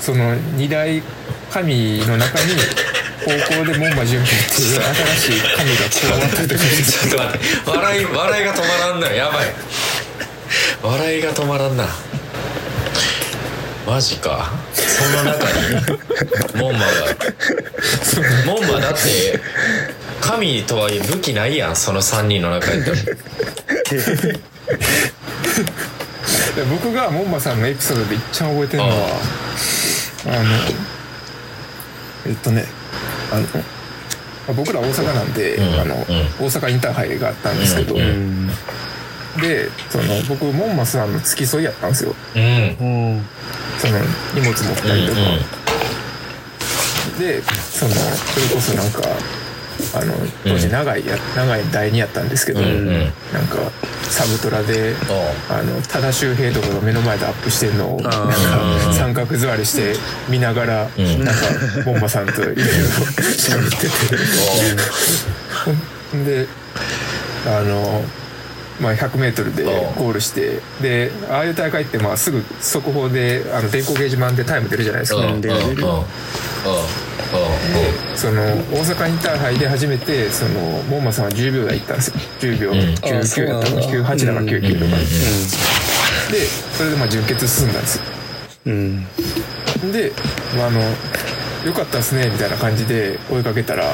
[0.00, 1.02] その二大
[1.50, 2.54] 神の中に
[3.24, 4.80] 高校で門馬純平っていう
[5.16, 7.70] 新しい神が加わったりとかして ちょっと待って。
[7.70, 9.08] 笑い笑いが止まらんな。
[9.08, 9.52] やばい。
[10.82, 11.86] 笑いが止まらんな
[13.86, 14.50] マジか。
[14.72, 16.86] その中にモンマが。
[18.44, 19.40] モンマだって
[20.20, 23.12] 神とはいえ武器ないやんその3人の中やったらで
[26.70, 28.94] 僕が門馬さんのエピソードでいっちゃん覚えてるのは
[30.26, 30.44] あの
[32.26, 32.64] えっとね
[33.30, 33.48] あのま
[34.48, 35.80] あ僕ら大阪なんで、うん。
[35.80, 36.02] あのうん。
[36.04, 38.50] 大阪インターハイがあったんですけど、うんうん
[39.40, 42.14] でその僕門馬さんの付き添いやったんですよ。
[42.34, 42.42] うん。
[42.42, 42.46] う
[43.18, 43.26] ん。
[43.78, 43.98] その
[44.34, 45.20] 荷物持ったりとか、
[47.18, 49.02] でそのそれこそなんか
[49.94, 52.98] あの当時長いや、長い第2やったんですけど、うんうん。
[53.00, 53.12] なん
[53.48, 53.70] か
[54.08, 59.94] サブトラでおあの多田修平とかが目の前でアップしてるのをなんあか三角座りして
[60.28, 61.24] 見ながら、ん。
[61.24, 61.42] なんか
[61.84, 63.88] ボンバさんといろいろ喋って
[66.14, 66.24] て。
[66.24, 66.48] で
[67.46, 68.02] あの。
[68.80, 75.20] まあ、100m でゴールしてでああいう大会ってまあすぐ速報であの電光掲示板でタイム出るじゃないですか。
[75.20, 75.26] うん。
[75.26, 75.34] うん。
[75.34, 75.40] うん。
[75.40, 75.50] で
[78.14, 80.60] その大阪インターハイで初めてその
[80.90, 82.16] モンマさんは10秒台行ったんですよ。
[82.40, 82.70] 10秒。
[82.74, 82.74] ん。
[82.74, 84.96] 99やったか98だか99とか
[86.30, 86.38] で
[86.76, 88.04] それでまあ準決進んだんですよ。
[88.66, 89.06] うん。
[89.92, 90.12] で、
[90.56, 93.84] まあ、あのよかったですねみたいな感じで追いかけたら、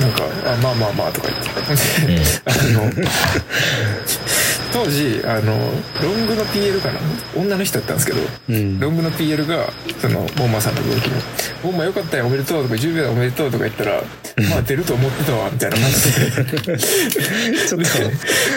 [0.00, 2.14] なんか「あまあまあまあ」とか言って。
[2.14, 2.90] であの
[4.76, 5.56] 当時あの
[6.02, 7.00] ロングの PL かな？
[7.34, 8.18] 女の人だったんですけど、
[8.50, 8.78] うん。
[8.78, 11.16] ロングの PL がそのモンマさんの同期の
[11.64, 14.02] 「モンマよかったよおめでとう」とか「10秒おめでとう」とか言ったら
[14.50, 16.76] 「まあ出ると思ってたわ」みたいな感じで。
[17.66, 17.80] ちょっ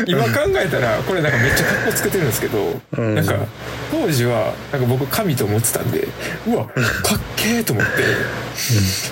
[0.06, 3.16] 今考えたらこれなんかめっちゃ格好つけてるんですけど、うん。
[3.16, 3.36] なんか
[3.92, 6.08] 当時はなんか僕神と思ってたんで
[6.48, 6.72] うわか
[7.16, 7.92] っけえと思って、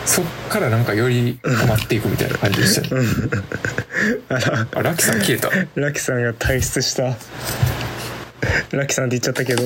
[0.05, 4.67] そっからなんかよりハマっていくみたいな感じでしたね、とあら。
[4.75, 5.49] あラキさん消えた。
[5.75, 8.77] ラキさんが退出した。
[8.77, 9.63] ラキさんって言っちゃったけど。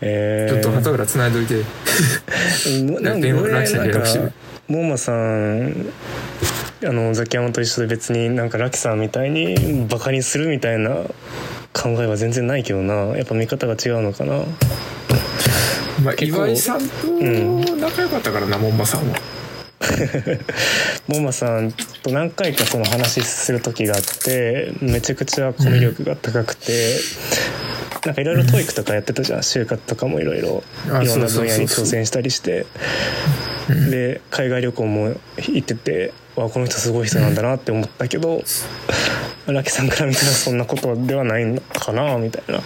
[0.00, 1.54] えー、ちょっと鳩浦繋いどいて。
[2.84, 3.98] も なん電話俺なんか
[4.68, 5.86] 門馬さん
[6.84, 10.90] あのザキヤマと一緒で別になんかラキさんみたいにバカにするみたいな
[11.72, 13.16] 考えは全然ないけどな。
[13.16, 14.44] やっぱ見方が違うのかな。
[16.02, 17.06] まあ、岩井さんと
[17.76, 19.16] 仲良かったからな、門馬さんは。
[21.08, 21.72] 門馬さん
[22.02, 26.98] と何回かその話する時があってめちゃくちゃコミュ力が高くて、
[28.06, 29.40] なんかいろいろ TOEIC とかやってたじゃん。
[29.40, 32.66] 就活とかもいろいろあいろんな分野に挑戦したりして。
[33.90, 38.42] で海外旅行も行っててわこの人すごい人なんだなって思ったけど
[39.46, 42.62] ラキさんから見たらそんなことではないのかなみたいな。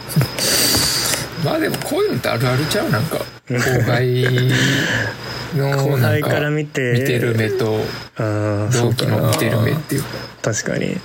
[1.44, 2.90] まあでもこういうのってあるあるちゃう？
[2.90, 3.18] なんか、
[3.50, 4.30] 後輩の
[5.54, 6.92] 後輩から見て。
[6.92, 7.78] 見てる目と、
[8.16, 10.02] あーそ同期の見てる目っていう。
[10.02, 10.08] か。
[10.42, 10.96] 確かに。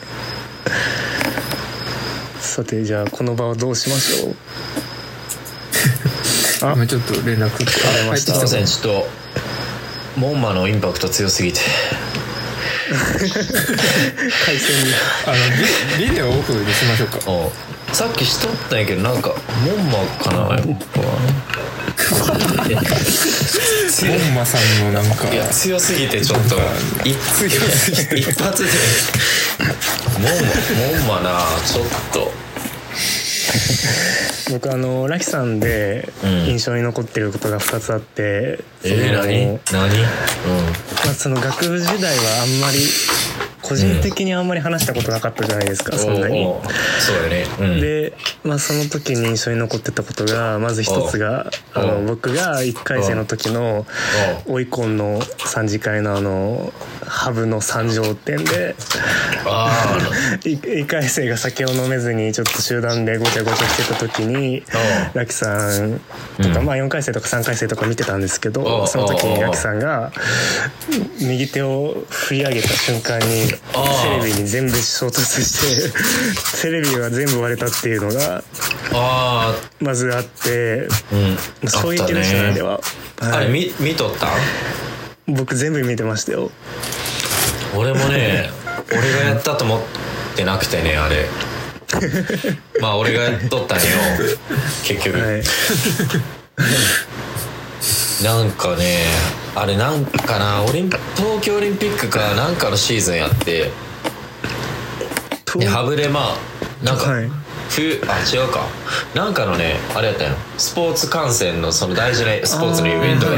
[2.39, 4.35] さてじゃあこの場をどうしましょう？
[6.65, 6.73] あ？
[6.75, 7.49] 今ちょっと連絡あ
[8.09, 8.33] ました。
[8.33, 8.65] すいません。
[8.65, 9.07] ちょっと
[10.19, 11.59] モンマのインパクト強すぎて。
[12.89, 14.93] 回線に
[15.25, 15.35] あの
[15.99, 17.19] ビビデオオフにしましょうか。
[17.91, 19.29] おさっきしとったんやけどなんか
[19.65, 21.01] モンマかなやっぱ。
[24.05, 26.55] 門馬さんのなんか、いや強すぎてちょっと
[27.03, 28.69] 一強すぎて一発で。
[30.19, 30.31] モン
[31.07, 32.31] マモンマなちょっと。
[34.51, 36.29] 僕あのラキさんでうん。
[36.47, 39.99] 印象に残ってることが2つあって、えー、その何何？
[39.99, 40.07] うん。
[41.05, 42.77] まあ、その学部時代はあんまり
[43.67, 46.45] 個人的にあんまり話したことなかったじゃないですか、そんなに。
[46.99, 47.45] そうやね。
[47.59, 47.81] うん。
[47.81, 53.85] で、まあ、その時に印象に残ってたことがまず一つがあの僕が1回生の時の
[54.47, 56.71] 追い込んの3次会のあの
[57.07, 58.75] ハブの三条店で
[59.45, 59.97] あ
[60.41, 64.63] 1回生が酒を飲めずにちょっと集団でごちゃごちゃしてた時に
[65.13, 65.99] ラキさん
[66.37, 66.65] とか、うん。
[66.65, 70.11] まあ4回生とか3回生とか見てたんですけおどうその時にラキさんが
[71.21, 75.91] 右手を振り上げた瞬間にテレビに全部衝突し
[76.61, 78.43] て テレビが全部割れたっていうのが
[78.93, 84.29] ああまずあってあうん衝撃でしたねあれは、はい、あれ見見とったん？
[85.27, 86.51] 僕全部見てましたよ。
[87.75, 88.49] 俺もね
[88.91, 89.81] 俺がやったと思っ
[90.35, 91.27] てなくてねあれ。
[92.79, 93.83] まあ俺がやっとったんよ
[94.83, 95.43] 結局、はい。
[98.23, 99.05] なんかね
[99.55, 103.69] あれなんかなオリン東京オリンピックかなんかのシーズンやって。
[105.45, 107.29] とでハブでまあなんか、はい
[107.69, 108.65] 冬あ違うか。
[109.13, 113.37] なんかのねあれやったよスポーツ観戦のその大事なスポーツのイベントが。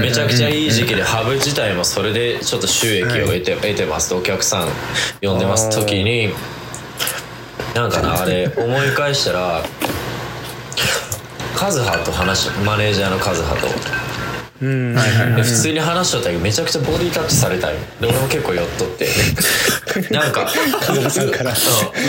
[0.00, 4.68] めちゃくちゃいい時期でハブ自体もそれでちょっと収益を得て,、得てますとお客さん
[5.20, 6.32] 呼んでます時に
[7.74, 9.62] なんかなあれ思い返したら
[11.56, 13.68] カズハと話しマネージャーのカズハと
[14.62, 14.94] うん。
[14.94, 19.08] はいはいはいで普通に話しとったけどめちゃくちゃボディタッチされたよで俺も結構寄っとって。
[20.10, 20.50] なんか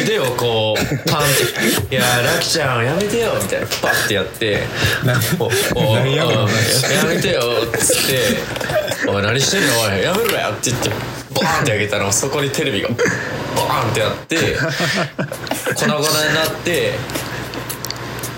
[0.02, 1.44] 腕をこうパンって
[1.96, 3.68] 「いやーラキちゃんやめてよ」みたいな。
[3.68, 4.63] パッてやって。
[5.04, 6.26] な「おお何や
[7.08, 8.38] めてよ」っつって
[9.10, 9.82] 「おい何してんの？
[9.82, 10.89] おいやめろや」って言って
[11.34, 14.38] バーンって上げたらそこにテレビがバーンってやって
[15.76, 16.94] 粉々になって。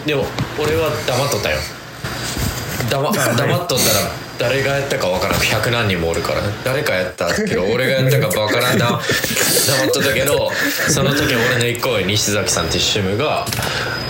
[0.05, 0.23] でも
[0.59, 1.57] 俺は黙っとったよ
[2.91, 5.39] 黙黙っとったら誰がやったかわからん。
[5.39, 6.41] 100何人もおるから。
[6.63, 8.77] 誰かやったけど 俺がやったかわからん。
[8.77, 10.51] な黙っとったけど
[10.89, 13.45] その時俺の一個上西崎さんっていうシムが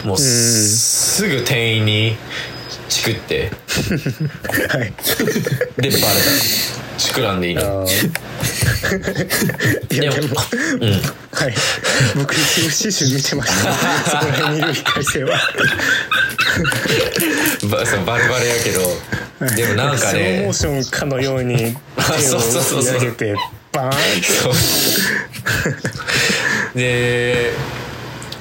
[0.03, 2.17] もうすすぐ店員に
[2.89, 3.51] チクって。
[4.69, 4.93] はい。
[5.77, 6.01] でバレた。
[6.97, 8.07] チクらんでいいあのー。
[9.95, 10.35] いでもやでも
[10.81, 10.91] うん。
[10.91, 11.53] はい。
[12.15, 13.73] 僕一部始終見てました、
[14.09, 15.37] そこら辺にいる一回生は
[17.69, 18.81] ばそうバレバレやけど。
[19.55, 20.41] でもなんかね。
[20.45, 21.71] モーションかのよ うに手を
[22.81, 23.35] 上げて
[23.71, 23.89] バーン。
[23.89, 24.53] ってそう。
[26.75, 27.51] で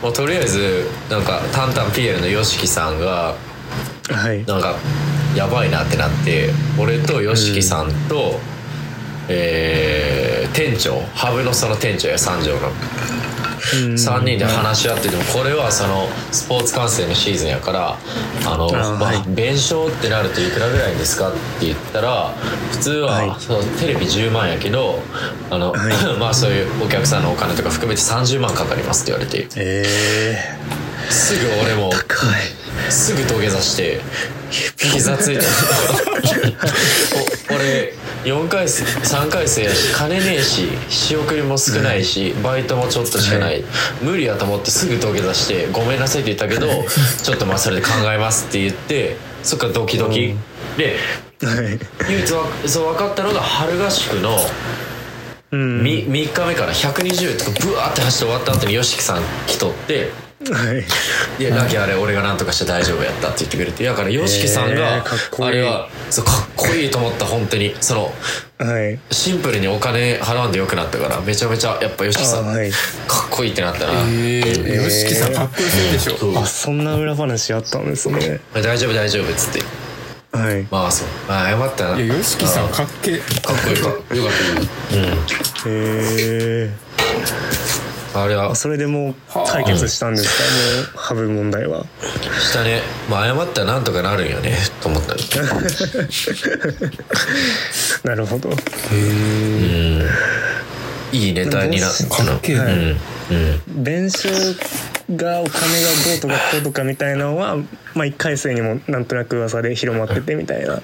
[0.03, 3.35] もうとりあえずなんかタンタンピエールの YOSHIKI さんが
[4.11, 4.44] はい。
[4.46, 4.77] なんか
[5.35, 8.40] やばいなってなって俺と YOSHIKI さんと、
[9.29, 10.24] えー
[10.55, 12.70] 店長ハブのその店長や三条の
[13.72, 17.98] 3人で話し合っててもこれはそのスポーツ観戦のシーズンやから
[18.46, 19.22] あのあはい。
[19.35, 22.29] 弁償ってなるといくらぐらいですかって言ったら
[22.72, 23.40] 普通は、はい。
[23.40, 25.00] そのテレビ10万やけど
[25.50, 25.74] あの、
[26.20, 30.59] まあそういうお客さんのお金とか含めて30万かかりますって言われてえ
[31.09, 31.90] すぐ俺も
[32.90, 34.00] すぐ土下座して
[34.77, 35.44] 膝ついて。
[37.50, 43.62] お俺4回生3回生やし金ねえし仕送りも少ないしバイトもちょっとしかない。
[44.02, 46.66] 無理やと思ってすぐ土下座して「ごめんなさい」って言ったけど
[47.22, 50.34] 「ちょっとまあそれで考えます」って言ってそっからドキドキ。
[50.76, 50.96] で
[51.42, 51.78] はい。
[52.08, 54.38] 唯一わそう分かったのが春合宿の
[55.52, 55.82] うん。
[55.82, 60.10] み 3, 日目から120とかブワーって走って終わった後に YOSHIKI さん来とって
[60.52, 60.85] はい
[61.38, 63.85] 「いやラキあれ俺が何とかして大丈夫やった」って言ってくれて。
[63.85, 65.04] だから YOSHIKI さんえが
[65.46, 67.74] あれはそうかっこいいと思った本当に。
[67.80, 68.12] その
[68.59, 68.98] はい。
[69.11, 72.70] シンプルにお金払わんでよくなったからめちゃめちゃやっぱ YOSHIKI さんあはい。
[72.70, 72.76] か
[73.26, 76.16] っこいいってなったな、えー、よしきさんかっこよすぎでしょ。
[76.16, 76.38] そう。
[76.38, 78.40] あそんな裏話あったんですね。
[78.52, 79.62] 大丈夫大丈夫っつって。
[80.33, 80.66] はい。
[80.70, 81.09] まあそう。
[81.28, 81.96] まあ謝ったな。
[81.96, 83.76] いやよしきさんかっけかっこいい。
[83.76, 84.04] かよかっ
[84.90, 84.96] た。
[84.96, 85.04] うん。
[85.04, 85.16] へ
[85.66, 86.70] え
[88.14, 88.53] あれは。
[88.53, 89.14] あそれでもう
[89.46, 90.29] 解決したんです
[90.94, 90.94] か？
[90.94, 91.85] もうハブ問題は。
[92.40, 92.81] したね。
[93.11, 95.14] まあ謝ったらなんとかなるんよねと思った。
[98.09, 98.50] なるほど。
[98.50, 98.53] う
[98.94, 100.09] ん
[101.14, 102.70] いいネタになったかっけえなうん。
[102.70, 102.98] うん
[103.68, 104.29] 弁償
[105.16, 107.57] がお金がどうとかこうとかみたいなのは
[107.94, 110.83] まあ1回生にもなんとなく噂で広まっててみたいな。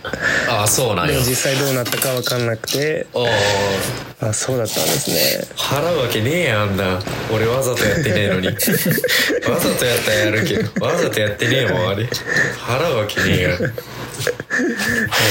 [0.48, 3.06] ああそうなんよでも実際どうなったか分かんなくて。
[3.14, 5.48] あああそうだったんですね。
[5.56, 7.00] 払うわけねえやんだ
[7.34, 8.46] 俺わざとやってねえのに。
[8.48, 10.84] わざとやったらやるけど。
[10.86, 12.04] わざとやってねえもんあれ。
[12.04, 13.50] 払うわけねえや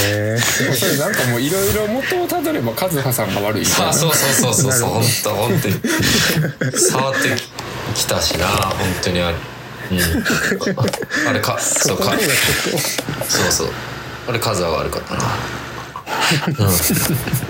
[0.07, 3.89] えそれなんかもういろいろ元をたどれば和葉さんが悪いみたいな。
[3.89, 4.89] あそうそうそうそうそう。
[4.89, 5.75] 本当本当に。
[6.79, 7.19] 触って
[7.95, 9.19] きたしな本当に。
[9.21, 9.35] あれ
[9.91, 11.27] うん。
[11.27, 12.05] あれかそうか。
[13.27, 13.67] そうそう。
[14.27, 15.23] あれ数は悪かったな。
[16.47, 16.71] うん。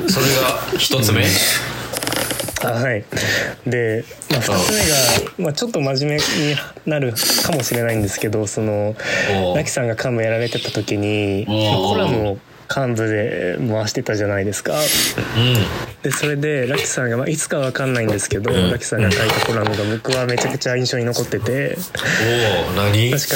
[0.10, 1.24] それが一つ目。
[1.24, 1.30] とあ
[2.62, 3.04] はい。
[3.66, 6.22] で、まあ、2つ目が、まあ、ちょっと真面目に
[6.86, 7.14] なる
[7.46, 8.96] かもしれないんですけどその
[9.56, 12.38] ラキさんが幹部やられてた時に、コラムを
[12.70, 14.74] 幹部で回してたじゃないですか。
[14.74, 15.56] うん。
[16.04, 21.78] でそれでラキさんが、まあ、いつかわかんないんですけど、ラキさんが書いたコラムが僕はめちゃくちゃ印象に残ってて。
[22.68, 23.10] おお何？
[23.12, 23.36] 確か、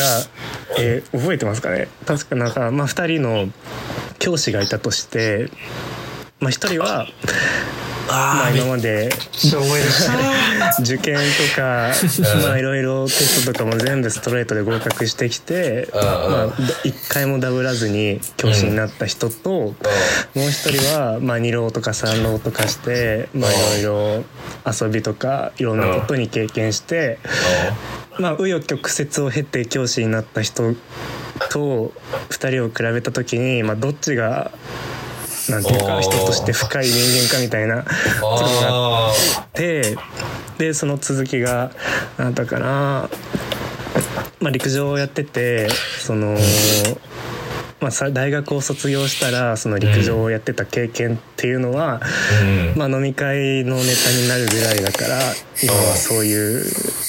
[0.80, 1.88] えー覚えてますかね？
[2.06, 3.48] 確かなんか、まあ、2人の
[4.20, 5.50] 教師がいたとして、
[6.44, 7.08] まあ、1人は
[8.08, 9.10] まあ、今まで
[10.82, 11.92] 受験とか
[12.44, 16.54] まあいろいろテストとかも全部ストレートで合格してきて、まあ、
[16.84, 19.74] 一回もダブらずに教師になった人と、も
[20.36, 24.24] う一人は、まあ、二浪とか三浪とかして、まあ、いろいろ
[24.70, 27.20] 遊びとかいろんなことに経験して、
[28.20, 30.76] まあ紆余曲折を経て教師になった人
[31.52, 31.94] と
[32.30, 34.52] 二人を比べた時に、まあ、どっちが
[35.50, 37.84] なんていうか人として深い人間かみたいな。
[37.84, 39.96] ことがああって
[40.58, 41.72] でその続きが
[42.18, 43.10] 何だったかな、
[44.40, 46.38] まあ、陸上をやっててその。
[47.82, 52.00] まあ、さ大学を卒業したらその陸上をやってた経験っていうのは、
[52.42, 52.46] う
[52.78, 52.80] ん。
[52.80, 55.20] まあ、飲み会のネタになるぐらいだから
[55.62, 56.66] 今はそういう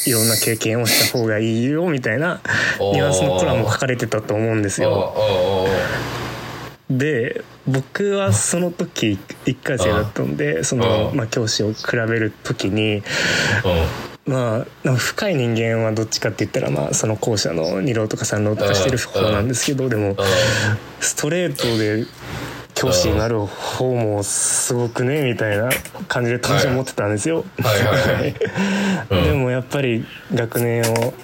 [0.07, 2.41] いろんな経験をした方がいいよみたいな
[2.81, 5.15] ニュアンスのコラムも書かれてたと思うんですあよ。
[5.17, 5.65] あ
[6.91, 11.17] で僕はその時1回生だったんでその、うん。
[11.17, 13.03] まあ、教師を比べる時に
[14.27, 20.17] まあ深い人間はどっちかって言ったらまあその後者の二浪とか三浪とかしてる方なんですけどでも
[21.01, 22.07] ストレートで
[22.75, 25.71] 教師になる方もすごくねみたいな
[26.09, 27.45] 感じで当時思ってたんですよ。
[29.11, 31.15] でもやっぱり学年を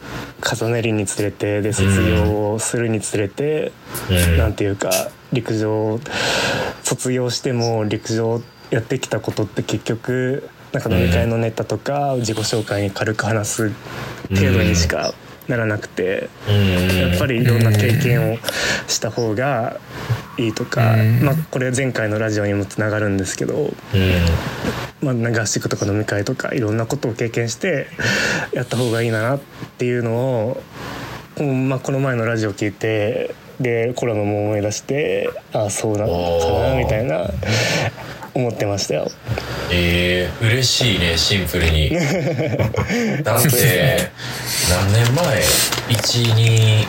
[0.41, 3.73] 重ねるにつれてで卒業をするにつれて、
[4.09, 4.39] うん。
[4.39, 4.91] なんていうか
[5.33, 6.01] 陸上
[6.83, 13.73] 卒業しても陸上やってきたことって結局なんか飲み会のネタとか自己紹介に軽く話す
[14.29, 15.13] 程度にしか
[15.51, 16.97] ならなくて、うん。
[17.11, 18.39] やっぱりいろんな経験を
[18.89, 19.79] した方が
[20.39, 21.23] いいとか、うん。
[21.23, 23.73] まあ、これ前回のラジオにもつながるんですけど、うん。
[25.03, 27.87] まあ、合宿とか飲み会とかいろんなことを経験して
[28.53, 29.41] やった方がいいなっ
[29.79, 30.63] ていうのを、
[31.39, 37.31] うんまあ、この前のラジオ聞いてでコラムも思い出してああそうなのかなみたいな
[38.35, 39.11] 思ってましたよ。
[39.71, 41.91] えー、嬉しいねシンプルに。
[43.25, 44.11] だって
[44.71, 45.43] 何年前
[45.89, 46.87] ？123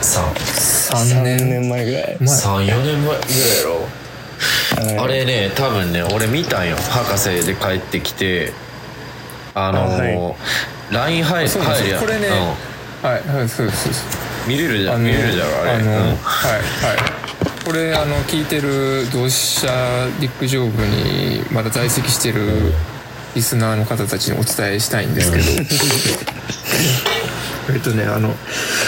[0.00, 2.16] 3 3年年前ぐらい。
[2.20, 3.88] 34年前ぐらいやろ？
[4.86, 4.98] はい。
[4.98, 6.76] あれね多分ね俺見たんよ。
[6.76, 8.52] 博士で帰ってきて。
[9.54, 10.34] あのーあはい。
[10.94, 12.00] LINE 入るそうなんです入るやん。
[12.00, 12.28] よこれね、
[13.02, 14.04] うはいはいそうですそうです。
[14.46, 15.70] ん見れるじゃん見れるじゃんあれ。
[15.72, 16.16] あの、うん。
[16.16, 17.11] はいはい
[17.64, 22.72] これあの聞いてる同志社陸上部にまだ在籍してる
[23.34, 25.44] リスナーの方たちにお伝えしたいんですけど、
[27.72, 28.34] えっとねあの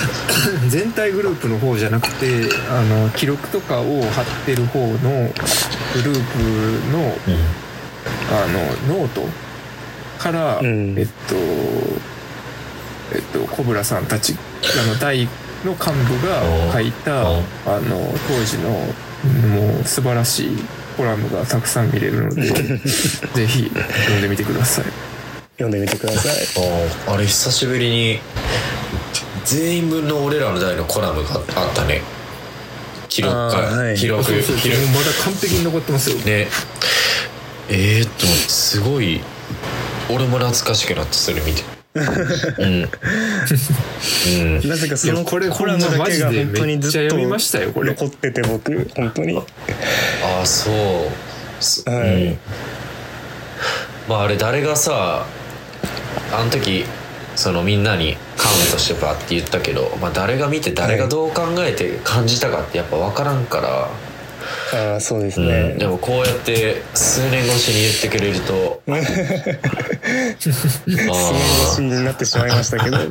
[0.68, 4.98] 全体グループの方じゃなくてあの記録とかを貼ってる方のグ
[6.02, 7.16] ループの
[8.30, 8.46] あ
[8.88, 9.26] のノート
[10.18, 10.98] から、うん。
[10.98, 11.36] えっと
[13.14, 14.34] えっとコブラさんたち
[14.82, 15.28] あの大
[15.64, 17.88] の幹部が書いたあうん。
[17.88, 20.58] の当時のもう素晴らしい
[20.96, 22.42] コラムがたくさん見れるので
[23.34, 24.84] ぜひ読んでみてください。
[25.58, 26.32] 読んでみてください。
[27.06, 28.20] あーあれ久しぶりに
[29.44, 32.02] 全員分の俺らの代のコラムがあったね。
[33.08, 33.94] 記録はい。
[33.94, 34.24] 会記録。
[34.24, 34.80] そうそう記録。
[34.82, 36.16] そうもうまだ完璧に残ってますよ。
[36.18, 36.48] ね。
[37.68, 39.20] えー、っとすごい
[40.10, 41.62] 俺も懐かしくなってそれ見て
[41.94, 42.82] うん。
[42.82, 44.68] うん。
[44.68, 47.94] なぜかそのこれコラムだけが本当にずっとほんまマジでめっちゃ読みましたよこれ。
[47.94, 49.38] 残ってて僕本当に。
[49.38, 49.42] あ
[50.42, 50.74] あそう。
[51.60, 52.26] そはい。
[52.26, 52.38] うん。
[54.08, 55.24] まああれ誰がさ
[56.32, 56.84] あの時
[57.36, 58.18] そのみんなに幹
[58.66, 63.88] 部としてバッて言ったけど、まあ、誰が見て誰がどう考えて感じたかってやっぱ分からんから、
[64.74, 65.46] ああそうですうん。
[65.46, 68.82] ね、でもこうやって数年越しに言ってくれると。
[70.38, 72.98] 数年越しになってしまいましたけど。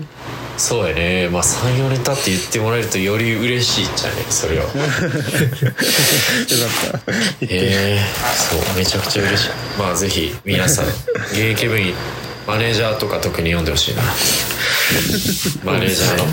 [0.57, 1.30] そうやね。
[1.30, 4.64] まあ34年経って言ってもらえるとより嬉しいっちゃねそれは。
[4.70, 4.76] よか
[6.97, 7.11] った。
[7.11, 7.99] へえ
[8.49, 9.49] そうめちゃくちゃ嬉しい。
[9.80, 10.86] まあぜひ皆さん
[11.32, 11.93] 現役部員
[12.48, 14.02] マネージャーとか特に読んでほしいな。
[15.64, 16.24] マネージャーの。
[16.26, 16.28] い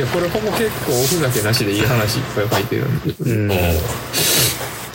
[0.00, 3.80] やこれほぼ結構おふざけなしでいい話いっぱい書いてるんで。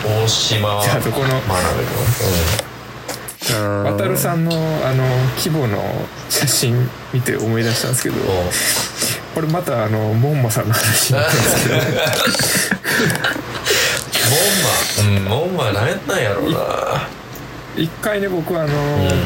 [0.04, 0.82] 大島。
[0.84, 1.41] じゃあこの
[3.84, 5.04] 渡るさんのあの
[5.38, 8.20] 規模の写真見て思い出したんですけどう。
[8.20, 8.24] ん
[9.34, 11.76] これまたあのモンマさんの話になったんですけど。
[14.26, 17.08] モンマうんモンマ何やったんやろうな
[17.78, 18.73] 一回ね僕あの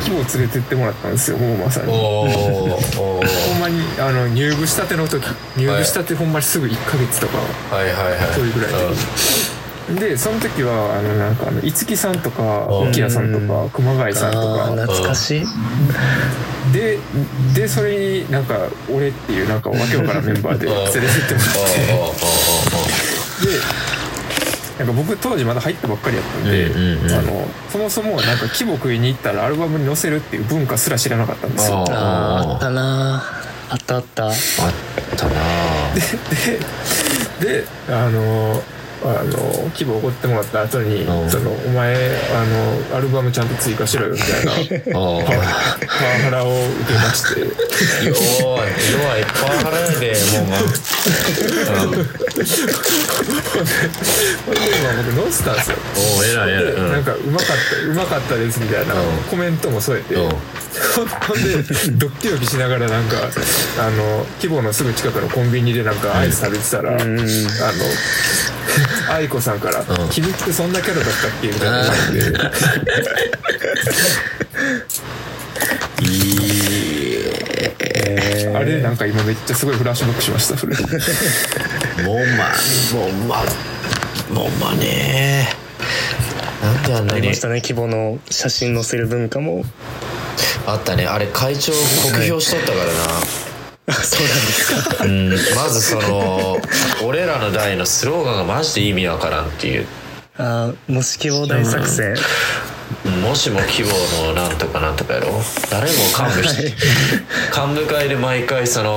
[0.01, 5.23] 規模連れてってもらったんですよモンマさんにほんまにあの入部したての時
[5.57, 7.37] 入部したてほんまにすぐ1ヶ月とか
[7.75, 7.93] はい。
[7.93, 8.71] はいはいそういうぐらい
[9.95, 12.89] ででその時はあのなんかあの五木さんとかうん。
[12.89, 14.67] 沖谷さんとか熊谷さんとか。
[14.67, 15.43] 懐かしい。
[16.71, 16.99] で
[17.55, 21.49] でそれになんか俺っていうなんかわけわからんメンバーで連れてってもらっ
[23.41, 23.47] て。
[23.47, 23.59] で
[24.79, 27.11] なんか僕当時まだ入ったばっかりやったんで、うんうんうん。
[27.11, 31.83] あのそもそもなんか規模食いに行ったらアルバムに載せるっていう文化すら知らなかったんですよ。
[31.89, 32.53] あー。
[32.53, 33.23] あったな。
[33.71, 34.27] あったあった。
[34.27, 34.33] あっ
[35.17, 35.33] たな
[37.41, 38.63] であの
[39.03, 39.37] あの
[39.73, 41.29] 規模怒ってもらった後に、うん。
[41.29, 42.45] そのお前あ
[42.91, 44.51] のアルバムちゃんと追加しろよみたいな。
[44.93, 47.41] パワハラを受けまして。
[48.05, 48.69] 弱い。
[48.91, 50.47] 弱いパワハラやでもう。
[50.49, 50.57] ま
[51.79, 51.99] ほんで
[54.79, 55.77] 今僕載せたんですよ。
[55.95, 56.73] おお偉い偉い。
[56.73, 56.91] うん。
[56.91, 57.53] なんかうまかった
[57.87, 60.29] うまかったですみたいなうんコメントも添えて、うん。
[60.29, 63.17] ほんでドッキドキしながらなんか
[63.79, 67.23] あの規模のすぐ近くのコンビニでなんかアイス食べてたら、あの
[69.11, 71.85] 愛子さんから「うん君ってそんなキャラだったっけ?」みたいな。
[71.85, 72.39] 感じで
[78.55, 80.75] あれなんか今めっちゃすごいフラッシュバックしましたそれ。
[80.75, 82.45] もうま
[82.99, 83.43] もうま
[84.33, 85.49] もうまね。
[86.61, 89.63] なんであんなにありましたね規模の写真載せる文化も。
[90.65, 91.05] あったね。
[91.05, 93.21] あれ会長酷評しとったからな、あ
[93.91, 95.03] そうなんですか。
[95.05, 96.57] うん、まずその
[97.05, 99.87] 俺らの代のスローガンがマジで意味わからんっていう。
[100.37, 102.15] あーもし希望大作戦。
[103.23, 103.89] もしも希望
[104.27, 105.27] のなんとかなんとかやろ
[105.69, 107.73] 誰も幹部しはい。
[107.73, 108.95] 幹部会で毎回その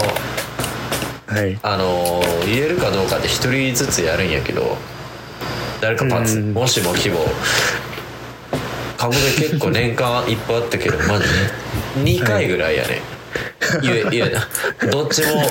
[1.26, 1.58] はい。
[1.62, 4.76] あの言えるかどうかって一人ずつやるんやけど
[5.80, 6.38] 誰かパツ。
[6.38, 6.54] うん。
[6.54, 7.18] もしも希望。
[9.02, 11.30] 幹部会結構年間いっぱいあったけどマジね
[11.98, 13.00] 2回ぐらいやね、
[13.82, 14.48] 言え言えな
[14.90, 15.42] どっちも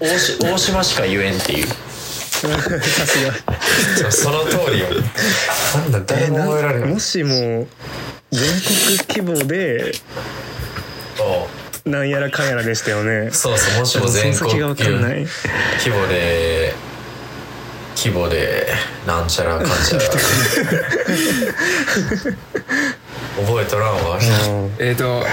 [0.00, 1.66] お大し大島しか言えんっていう。
[1.66, 4.86] さすがその通りよ。
[5.74, 6.92] なんだ誰も覚えられない。
[6.92, 7.66] もしも
[8.30, 9.92] 全国規模で
[11.84, 13.30] なんやらかんやらでしたよね。
[13.32, 15.26] そうそうもしも全国その先が分かんない。
[15.78, 16.74] 規模で
[17.96, 18.68] 規模で
[19.06, 20.04] なんちゃらかんちゃら
[23.46, 24.18] 覚えとらんわ。
[24.78, 25.24] えっとあ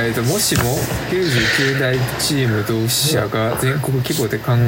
[0.00, 0.62] ーえーともしも
[1.10, 4.58] 99代チーム同志社が全国規模で考えあ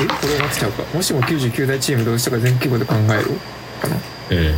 [0.00, 0.06] え？
[0.06, 0.82] これはちゃうか。
[0.94, 3.34] もしも99代チーム同志社が全国規模で考えろ
[3.80, 3.96] かな？
[4.30, 4.54] うん。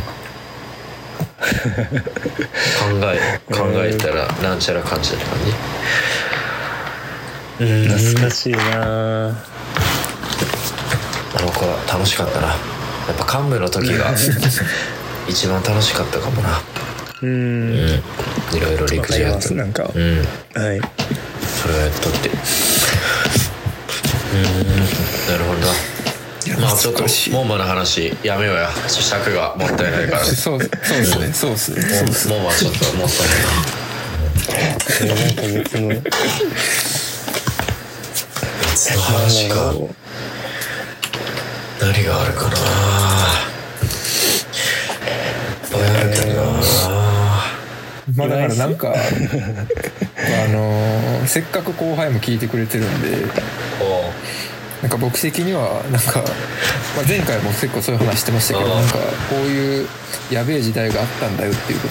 [1.45, 1.51] 考
[3.13, 5.51] え考えたらなんちゃらかんちゃらって感じ。
[7.57, 9.29] うん懐かしいな。
[9.29, 9.31] あ
[11.41, 12.47] の子は楽しかったな。
[12.47, 12.53] や
[13.13, 14.13] っぱ幹部の時が
[15.29, 16.61] 一番楽しかったかもな
[17.21, 17.75] ううん。
[17.75, 17.81] んい
[18.59, 20.17] ろいろわ陸上やっなんかうん。
[20.19, 20.27] はい。
[21.61, 22.29] それをやっとって。
[22.29, 22.31] う
[24.37, 24.41] ん。
[25.31, 25.59] なるほど。
[26.53, 27.33] なまあちょっと懐かしい。
[27.33, 28.69] モンマの話やめようや。
[28.87, 30.23] 尺がもったいないから。
[30.25, 30.69] そうそうで
[31.05, 31.33] すね。
[31.33, 33.37] そうですねそうですモンマはちょっともったいない。
[34.47, 35.17] なえなん。
[35.35, 35.87] か別の
[38.61, 39.73] 別の話か。
[41.81, 42.49] 何があるかな。
[42.49, 42.51] い
[45.67, 46.27] っぱいあるけど。
[46.33, 46.34] な
[48.15, 48.93] まあだからなんかあ
[50.51, 53.09] のーせっかく後輩も聞いてくれてるんで
[54.81, 56.21] なんか僕的にはなんか、
[56.95, 58.93] まあ、前回も結構そういう話してましたけどなんか
[59.29, 59.87] こういう
[60.31, 61.87] やべえ時代があったんだよっていうこ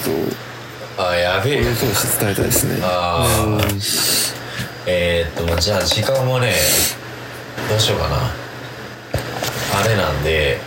[0.95, 1.57] とをあやべえ。
[1.57, 2.79] これを通して伝えたいですね。
[2.81, 3.27] あ
[3.59, 3.61] あ
[4.87, 6.53] えー、っとじゃあ時間もね
[7.69, 8.15] どうしようかな。
[9.77, 10.57] あれなんで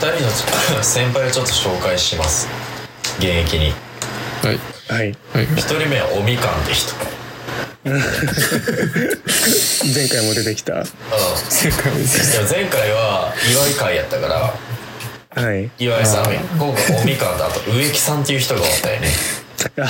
[0.00, 0.24] 2人
[0.74, 2.48] の先輩をちょっと紹介します
[3.20, 3.74] 現役に。
[4.42, 4.58] はい。
[4.88, 5.14] はい。
[5.34, 5.46] はい。
[5.46, 6.94] 1人目はおみかんって人
[7.84, 7.92] 前
[10.08, 10.76] 回も出てきた。
[10.80, 10.84] うん。
[10.86, 14.54] 正解ですでも前回は岩井会やったから
[15.42, 15.70] はい。
[15.78, 16.32] 岩井さん今
[16.74, 19.08] 回おみかんとあと植木さんっていう人がおったよね。
[19.78, 19.86] ああ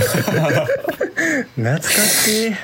[1.54, 2.56] 懐かしい。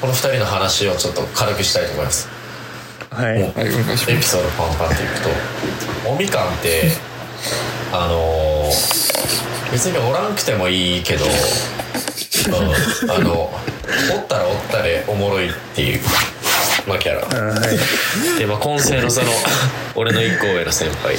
[0.00, 2.28] この2人の話をちょっと軽くしたいと思います。
[3.10, 3.24] はい。
[3.24, 4.06] あはいお願いしエます。
[4.06, 5.30] ピソードパンパンっていくと
[6.06, 6.92] おみかんって
[7.92, 9.05] あのー
[9.72, 11.28] 別におらんくてもいいけど、う
[13.08, 13.50] ん、あの
[14.14, 16.00] おったらおったでおもろいっていう、
[16.86, 17.26] まあ、キャラ。
[17.26, 18.38] あはい。
[18.38, 19.28] で、まあ、今世のその
[19.94, 21.16] 俺の一個上の先輩。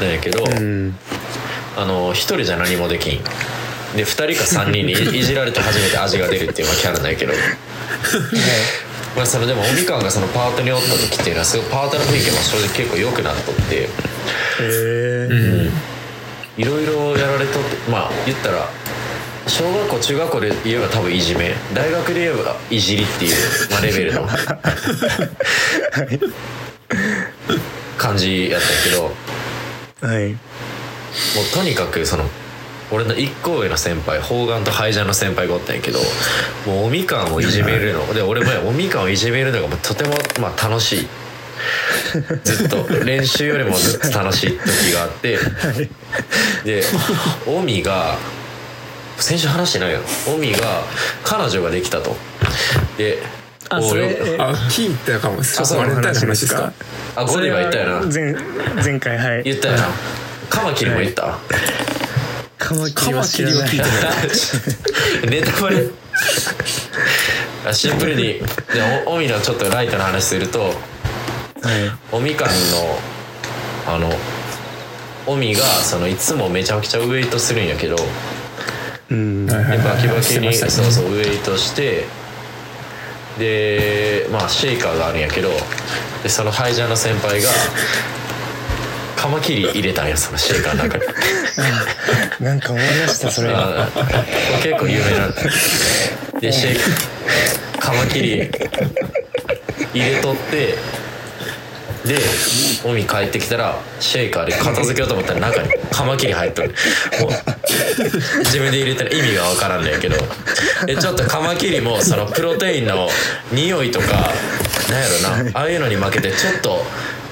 [0.00, 0.96] なんやけど、うん。
[1.76, 3.22] あの一人じゃ何もできん。
[3.96, 7.32] で2人か3人にいいじられて初めて味が出るっていうまあキャラなんやけど。
[9.16, 13.76] まあそのでもおみかんがそのパートにおった時っていうのはすごいパートの雰囲気も正直結構良くなっとって。
[13.76, 13.88] へ
[14.60, 15.89] え
[16.56, 18.68] いろいろやられとってまあ言ったら
[19.46, 23.34] 小学校中学校で言えば多分いじめ大学で言えばいじりっていう、
[23.70, 24.26] まあ、レベルの
[27.96, 29.10] 感じやったけども
[30.02, 30.32] はい。
[30.32, 30.36] う
[31.52, 32.24] とにかくその
[32.92, 35.98] 俺の一個上の先輩方眼とハイジャンの先輩がおったんやけど
[36.66, 38.12] もうおみかんをいじめるの。
[38.14, 41.08] で俺もおみかんをいじめるのがとてもまあ楽しい
[42.44, 45.38] ずっと練習よりもずっと楽しい時があって
[46.64, 46.82] で
[47.46, 48.16] オミが
[49.18, 50.00] 先週話してないよ。
[50.34, 50.58] オミが
[51.24, 52.16] 彼女ができたと。
[52.96, 53.18] で
[53.70, 58.06] おあそれえあ聞いたかもちょっとあバレンタインの話であゴディバ言ったよな。
[58.12, 58.34] 前
[58.82, 59.42] 前回はい。
[59.44, 59.88] 言ったよな。
[60.48, 61.38] カマキリも言った、
[62.58, 63.78] カマキカリは聞いて
[65.26, 65.30] ない。
[65.30, 65.86] ネタバレ。
[67.66, 68.40] あシンプルに。
[69.06, 70.74] オミのちょっとライトな話するとはい
[72.12, 72.54] おみかんの
[73.86, 74.10] あの
[75.26, 77.96] オミがそのいつもめちゃくちゃウエイトするんやけど
[79.10, 79.46] うん。
[79.46, 82.04] でバキバキにそうそうウエイトして
[83.38, 85.50] でまあシェイカーがあるんやけど
[86.22, 87.48] でそのハイジャーの先輩が
[89.16, 91.04] カマキリ入れたんやそのシェイカーの中に。
[92.40, 93.88] なんか思い出したそれは。
[94.62, 95.42] 結構有名なんだ。
[96.40, 96.78] でシェイ
[97.78, 98.50] カマキリ
[99.92, 100.74] 入れとって
[102.04, 102.18] で
[102.84, 106.68] オミ帰ってきたらシェイカーで片付けようと思ったら中にカマキリ入っとる。
[107.20, 107.30] もう
[108.44, 110.16] 自分で入れたら意味がわからんのやけど。
[110.86, 113.08] でちょっとカマキリもそのプロテインの
[113.52, 116.82] 匂いとかなんやろなああいうのに負けてちょっと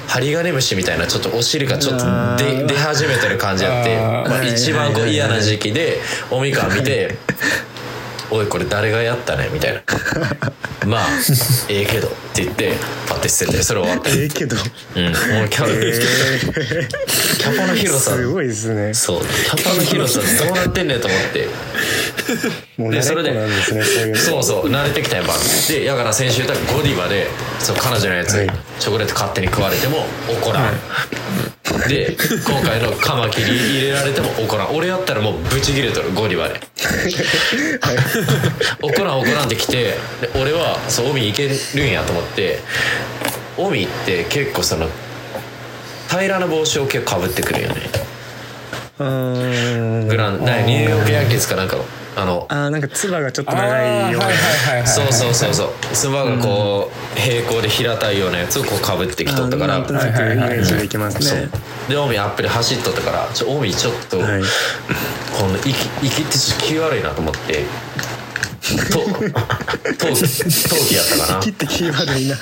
[0.07, 3.97] 針金虫みたいなちょっとお尻がちょっとあ出始めてる感じあって。
[3.97, 6.01] まあ、はい一番こう嫌な時期で
[6.31, 7.17] おみかん見て
[8.31, 9.83] 「おいこれ誰がやったね」みたいな
[10.87, 11.07] 「まあ
[11.69, 12.73] ええけど」って言って
[13.09, 14.11] パッて捨ててそれ終わった。
[14.11, 14.57] ええけど。
[14.97, 15.69] うんもうキャパ
[17.39, 18.13] キャパの広さ。
[18.13, 18.95] すごいですね。
[18.95, 21.49] そうキャパの広さ どうなってんねんと思って。
[22.77, 23.49] もう慣でそれでね
[24.15, 25.35] そうそう慣れてきたやんば
[25.69, 27.27] でやから先週多分ゴディバで
[27.59, 28.51] そう彼女のやつ、はい。
[28.79, 30.75] チョコレート勝手に食われても怒らん、
[31.89, 32.17] で
[32.47, 33.47] 今回のカマキリ
[33.79, 34.77] 入れられても怒らん。
[34.77, 36.61] 俺やったらもうブチギレとるゴディバで
[38.83, 39.97] 怒らん怒らんって来てで
[40.35, 42.61] 俺はそうオミいけるんやと思って
[43.57, 44.87] オミって結構その
[46.09, 47.75] 平らな帽子を結構かぶってくるよね。
[48.99, 50.09] うーん。
[50.09, 51.85] グランなニューヨークヤンキーズかなんかの
[52.17, 54.87] あのあーなんかつばがちょっと長いような。
[54.87, 55.69] そうそうそうそう。
[55.93, 59.77] つばがこう平行で平たいようなやつをこうかぶってきとったから。
[59.77, 61.39] あーなんとなくイメージできますそう。
[61.39, 61.49] ね
[61.89, 64.43] でオミアップで走っとったからちょオミちょっと、はい。
[65.39, 65.71] この息
[66.03, 67.65] 息ってちょっと気悪いなと思って
[68.77, 69.01] と
[69.99, 70.15] 陶
[70.87, 71.41] 器やったかな。
[71.41, 72.39] 切ってキーワードにな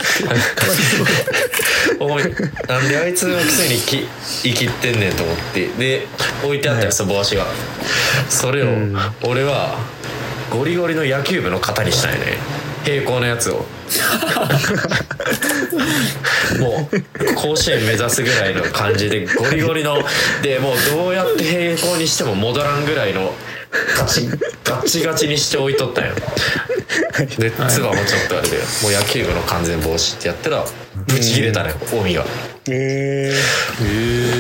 [2.00, 2.22] お い
[2.68, 4.06] なんであいつのくせにき
[4.42, 5.68] 生きってんねんと思って。
[5.78, 6.06] で
[6.42, 7.46] 置いてあったよその帽子が。
[8.28, 8.96] それをうん。
[9.22, 9.78] 俺は
[10.50, 12.38] ゴリゴリの野球部の型にしたんよね。
[12.84, 13.66] 平行のやつを。
[16.60, 20.04] もう甲子園目指すぐらいの感じでゴリゴリの
[20.42, 23.32] でもうどうやって平行にしても戻らんぐらいの
[23.96, 24.28] ガチ
[24.64, 26.14] ガチガチにして置いとったんよ
[27.38, 30.64] でつばもちょっとあれでもう野球部の完全防止ってやったら
[31.06, 32.24] ブチ切れたね近江が。
[32.68, 33.32] え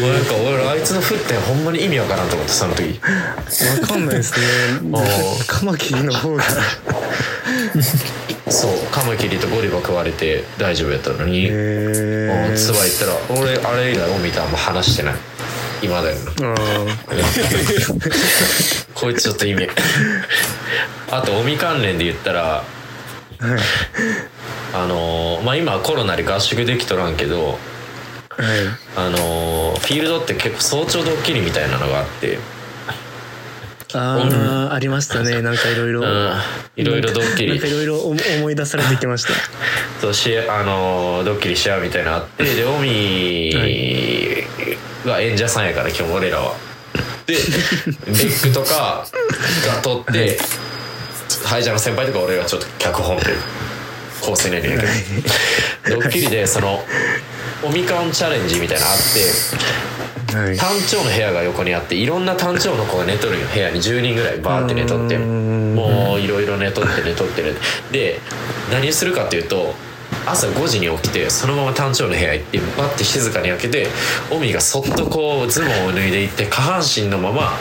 [0.00, 2.82] もうなんか俺あいつの沸点ほんまに意味わからんと思ってその時。
[2.82, 4.46] ー、わかんないですね。
[4.94, 5.46] あー。
[5.46, 6.42] カマキリの方が。
[8.48, 15.14] そうカマキリとゴリバ食われて大丈夫やったのに、えー、つば行ったら俺あれ以来を見たらもう話してない
[15.82, 16.52] 今だよな。
[16.52, 16.56] あ
[18.94, 19.68] こいつちょっと意味。
[21.10, 22.64] あと尾身関連で言ったら
[24.74, 27.58] あのーまあ今はコロナで合宿できとらんけどはい。
[28.96, 32.38] あのーフィールドって結構早朝ドッキリみたいなのがあって
[33.94, 35.40] ああ、ありましたね。
[35.42, 36.00] なんかいろいろ。
[36.02, 36.32] うん。
[36.74, 37.50] いろいろドッキリ。
[37.50, 39.30] なんかいろいろ思い出されてきました。
[40.00, 43.54] そうしあのドッキリし合うみたいなのあってでオミ
[45.06, 46.54] が演者さんやから今日俺らは。
[47.26, 47.40] でベ
[48.12, 49.04] ックとか
[49.66, 50.38] が取って
[51.44, 53.42] ハイジャーの先輩とか俺がちょっと脚本というか
[54.22, 54.86] 構成練るんやけ
[55.90, 56.00] ど。
[56.00, 56.80] ドッキリでその
[57.64, 58.98] オミカンチャレンジみたいなのあっ
[60.32, 60.56] てはい。
[60.56, 63.80] 単調の部屋が横にあっていろんな単調の子が寝とる部屋に。
[63.80, 65.16] 10人ぐらいバーって寝とって。
[65.16, 65.74] うん。
[65.74, 67.54] もういろいろ寝とって寝とってる
[67.92, 68.18] で
[68.72, 69.74] 何するかっていうと
[70.26, 73.86] 朝5時に起きてそのまま単調の部屋行ってバッて静かに開けて
[74.30, 77.52] オミがそっとこうズボンを脱いでいって下半身のまま、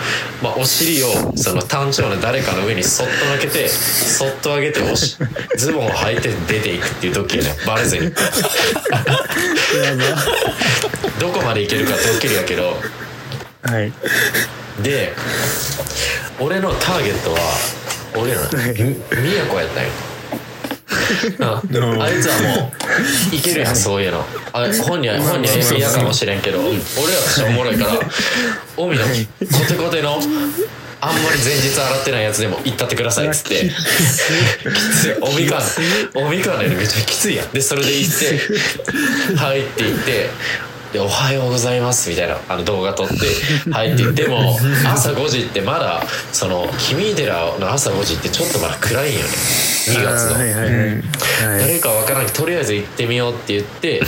[0.42, 5.18] まあ、お尻をその単調の誰かの上にそっと乗っけてそっと上げておし
[5.58, 8.12] ズボンを履いて出ていくっていうドッキリねバレずに。
[11.20, 12.78] どこまでいけるかドッキリやけど。
[13.62, 13.94] はい。
[14.82, 15.14] で
[16.40, 17.40] 俺のターゲットは
[18.18, 19.90] 俺らのみ宮古やったんよ。
[20.10, 20.15] うん
[21.40, 22.72] あいつはも
[23.32, 24.26] ういけるやんそういうの。
[24.54, 26.60] あ本人は本人は嫌かもしれんけど。
[26.60, 26.84] 俺らと
[27.30, 27.92] してはおもろいから
[28.76, 29.04] 近江の
[29.60, 30.20] コテコテの
[31.02, 33.70] あんまり前日洗ってないやつでも行ったってくださいっつって。
[33.70, 35.14] きつい。
[35.22, 35.62] おみかん。
[36.16, 36.58] おみかん。
[36.58, 37.52] のよりめっちゃきついやん。
[37.52, 38.40] でそれで行って
[39.36, 40.30] 入っていって
[40.96, 43.16] で「おはようございます」みたいなあの動画撮って
[43.70, 49.26] 入っていっても 朝5時ってまだその君寺の朝5時ってちょっとまだ暗いんよね。
[49.88, 50.40] 2月の。
[50.40, 51.04] はいはい
[51.60, 54.02] 誰かわからんけどとりあえず行ってみようって言って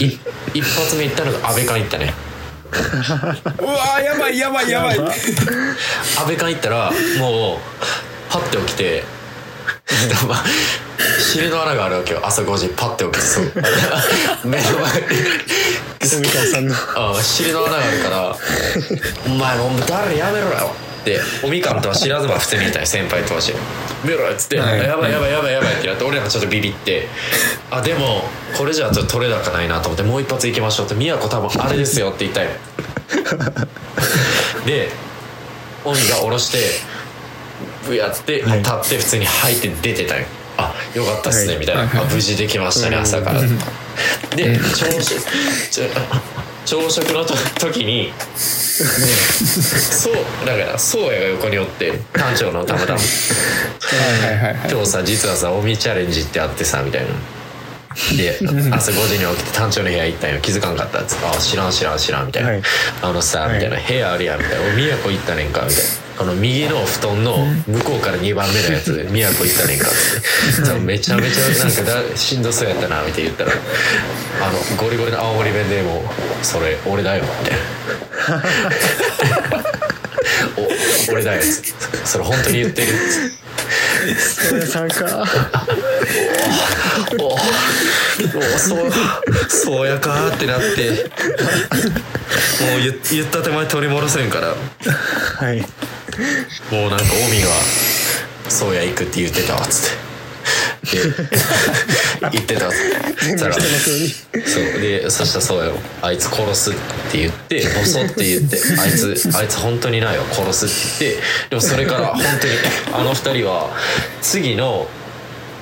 [0.00, 0.18] い
[0.54, 2.14] 一発目行ったのが安倍館行ったね。
[2.72, 4.98] うわーやばいやばいやばい。
[4.98, 5.12] 安
[6.26, 7.58] 倍館行ったらもう
[8.30, 9.04] パッて起きて
[10.26, 10.44] まあ
[11.20, 12.20] 尻の穴があるわけよ。
[12.24, 13.52] 朝5時パッて起きてそう。
[14.48, 15.02] 目の前
[16.02, 16.74] に富川さんの。
[16.74, 18.36] あ尻の穴があるから
[19.26, 23.52] 「お前もう誰やめろよ」っておみかんとは知らずま普通にいたよ先輩とはし
[24.04, 24.80] 「見ろよ」っつって「はい。
[24.80, 27.08] やばいやばいやばいやばい」ってなって俺らもちょっとビビって
[27.70, 28.24] あでも
[28.56, 32.50] これじゃちょっと取れ高ないなと思ってもう一発行きましょうって宮古多分あれですよって言ったよ。
[34.66, 34.90] で
[35.84, 36.58] 鬼が下ろして
[37.86, 40.24] ブやって立って普通に吐いて出てたよ
[40.62, 41.60] あよかったっすねはい。
[41.60, 43.40] みたいな、あ無事できましたね朝から。
[44.36, 45.20] で朝食
[46.64, 48.12] 朝食のと時に
[48.76, 50.14] そう
[50.46, 52.98] だから宗谷が横におって館長のたまたま
[54.70, 57.08] 今日さ実はさ「おみチャレンジってあってさ」みたいな。
[58.16, 58.38] で
[58.72, 60.40] 朝5時に起きて館長の部屋行ったんよ。
[60.40, 62.62] 気づかんかったっつって「あ知らん知らん知らん」みたいな「はい。
[63.02, 65.90] あのさ」みたいな「部屋あるやん」みたいな「俺宮古行ったねんか」みたいな
[66.22, 69.96] 「あの右の布団の向こうから2番目のやつで 宮古行ったねんか」って。
[70.78, 73.50] めちゃめちゃなんかだしんどそうやったなみたいな言ったら
[74.40, 76.02] あのゴリゴリの青森弁でもう
[76.46, 78.44] 「それ俺だよ」みたいな
[81.10, 81.72] 「お俺だよ」っつって
[82.06, 82.88] 「それ本当に言ってる」。
[84.18, 85.24] それさんか
[87.18, 87.38] おお
[88.58, 88.92] そう
[89.48, 91.10] そうやかーってなって。
[92.62, 94.54] もう言言った手前取り戻せんから。
[95.46, 95.64] はい
[96.70, 97.48] もうなんか近江が
[98.48, 100.12] 「そうや行く」って言ってたわっつって。
[100.82, 100.98] で
[102.32, 106.74] 言ってたわっつってそしたらそうでそしたらそうよあいつ殺すっ
[107.12, 112.54] て言って襲って言ってあいつあいつ本当にないよ殺すって言ってでもそれから本当に
[112.92, 113.70] あの二人は
[114.20, 114.88] 次の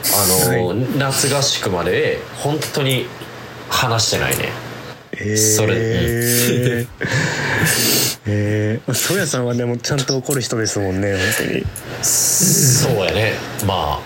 [0.03, 3.07] あの、夏合宿まで本当に
[3.69, 4.49] 話してないね。
[5.37, 6.87] それ、うんえー、
[8.27, 11.65] えー、ソヤさんはでもちゃんと怒る人ですもんね本当に。
[12.03, 13.33] そうやね。
[13.67, 14.01] まあ。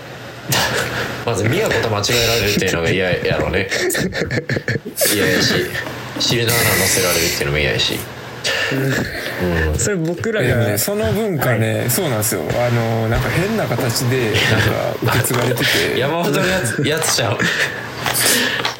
[1.25, 3.69] まず宮子と間違えられるっていうのが 嫌やろね。
[5.13, 5.53] 嫌やし。
[6.19, 7.97] 尻の穴乗せられるっていうのも嫌やし。
[9.71, 9.79] うん。
[9.79, 10.77] それ僕らが、ね。
[10.77, 12.41] その文化ね、そうなんですよ。
[12.49, 15.99] あのなんか変な形でなんか受け継がれてて。
[15.99, 17.37] 山本のやつやつちゃう。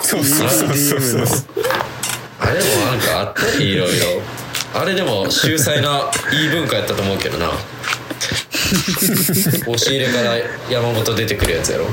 [0.02, 1.56] そうそうそうそうそう
[2.46, 4.22] あれもなんかあったりいろいろ。
[4.74, 7.50] あれでも秀才ないい文化やったと思うけどな。
[9.68, 10.36] 押し入れから
[10.70, 11.86] 山本出てくるやつやろ。
[11.86, 11.88] い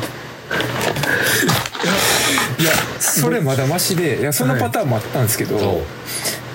[2.65, 5.85] やそれまだマシでいやそのパターンもあったんですけど、そう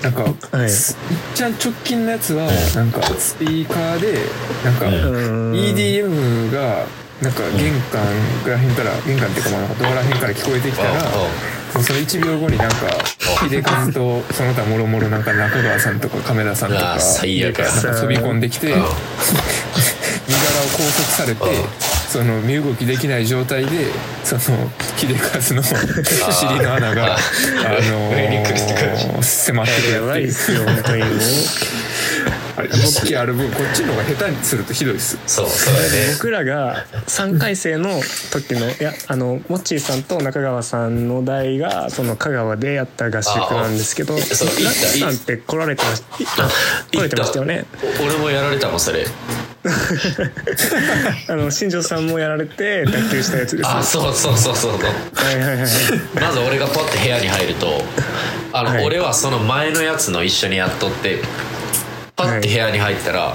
[0.02, 0.22] なんか、
[0.56, 0.70] はい。
[0.70, 4.18] すいっちゃん直近のやつはなんかスピーカーで
[4.64, 6.86] なんか EDM が
[7.20, 8.04] なんか玄関
[8.46, 10.92] らへんから玄関っていうかまあなんかドアらへんから聞こえてきたら
[11.74, 12.76] もうその1秒後になんか
[13.48, 17.78] 秀和とその他もろもろなんか中川さんとか亀田さんとあかー最悪やな。
[17.80, 18.92] んか飛び込んできて身柄をうん
[20.70, 21.68] 拘束されてうん。
[22.08, 23.70] その身動きできない状態で
[24.24, 24.40] その
[24.96, 27.18] 秀和の尻の穴があ
[27.82, 31.12] の 迫ってくるやばいっすよ本当にもう
[32.58, 35.16] あれ勃起ある分こっちの方が下手にするとひどいっす。
[35.28, 35.86] そうそうやね。
[36.14, 38.00] 僕らが3回生の
[38.32, 46.02] 時のいやあのモッチーさんと中川さんの代がその香川でやった合宿なんですけどラあそうックさんって来られてまし
[46.38, 46.48] あ
[46.90, 47.64] 来られてましたよね
[48.04, 49.04] 俺もやられたもんそれ
[51.28, 54.78] あの新庄さんもやられて脱臼したやつですあそうそうそうそうは
[55.32, 55.68] いはいはい
[56.20, 57.66] まず俺がパッて部屋に入ると
[58.52, 61.18] あの、はい俺はその前のやつの一緒にやっとって
[62.18, 63.34] パッて部屋に入ったら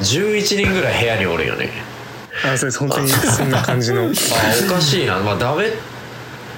[0.00, 1.68] 11人ぐらい部屋におるよね。
[2.44, 4.04] あそうです本当にそんな感じの。
[4.06, 5.16] あおかしいな。
[5.18, 5.70] まあダメっ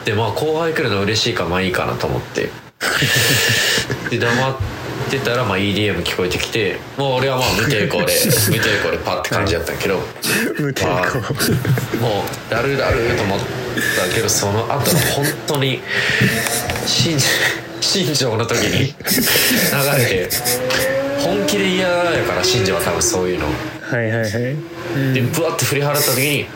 [0.04, 2.50] てまあ後輩来るの嬉しいからまあいいかなと思って。
[4.10, 4.54] で黙っ
[5.10, 8.12] てたらまあ EDM 聞こえてきてもう俺はまあ無抵抗で
[8.50, 10.02] 無抵抗でパッて感じやったけど、
[10.58, 11.18] 無抵まあ抗。
[11.18, 15.80] もうだるだると思ったけどその後の本当に
[16.86, 17.16] 新
[17.80, 20.30] 新庄の時に流れて
[21.24, 23.46] 本気で嫌やから新庄は多分そういうの。
[23.46, 24.30] はいはいはい。
[25.14, 26.46] でブワッて振り払った時に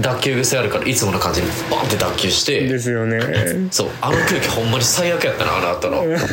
[0.00, 2.68] 脱臼癖あるからいつもの感じにバンって脱臼して。
[2.68, 3.20] ですよね。
[3.70, 3.88] そう。
[4.00, 6.02] あの空気ほんまに最悪やったなあの後の。
[6.02, 6.28] あの新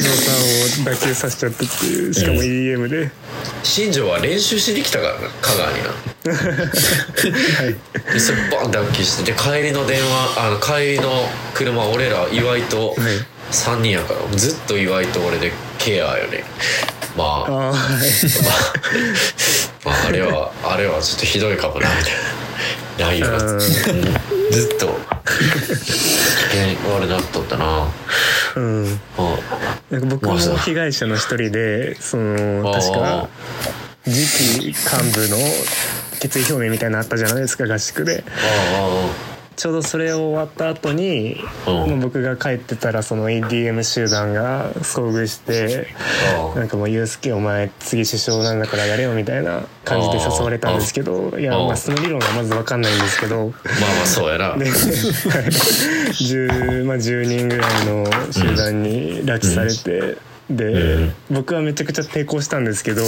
[0.00, 3.10] さんを脱臼させちゃったっていうしかも EDM で、
[3.62, 5.90] 新庄は練習しに来たからな香川にな。
[8.12, 11.10] でそれバン脱臼してで帰りの電話あの帰りの
[11.52, 12.94] 車俺ら岩井と
[13.52, 16.44] 3人やからずっと岩井と俺でケアよね
[17.16, 18.10] まあああはい
[19.84, 22.42] まあ、あれはあれはちょっとひどいかもなみたいな。
[22.98, 23.60] ないよなうん。
[23.60, 23.68] ず
[24.74, 24.88] っと。
[26.54, 27.88] え俺なっとったな。
[28.56, 29.00] うん。
[29.18, 29.38] あ
[29.90, 32.80] なんか僕も被害者の一人でそのあ。
[32.80, 33.28] 確か
[34.04, 34.26] 次
[34.62, 34.74] 期幹
[35.14, 35.36] 部の
[36.20, 38.24] 決意表明みたいなのあったじゃないですか合宿で。
[38.26, 41.36] あちょうどそれ終わった後に、
[41.66, 41.74] うん。
[41.74, 45.88] もう僕が帰ってたらその EDM 集団が遭遇して
[46.54, 51.66] あなんかもう「ユースケお前次首相なんだからやれよ」みたいな感じで誘われたんですけどいやうん。
[51.66, 53.36] まあその理論がまず分かんないんですけど。
[53.36, 53.50] まあ
[53.80, 54.56] まあそうやな。
[54.56, 54.66] で
[56.12, 60.18] 10, まあ、10人ぐらいの集団に拉致されて、
[60.50, 63.02] で、僕はめちゃくちゃ抵抗したんですけど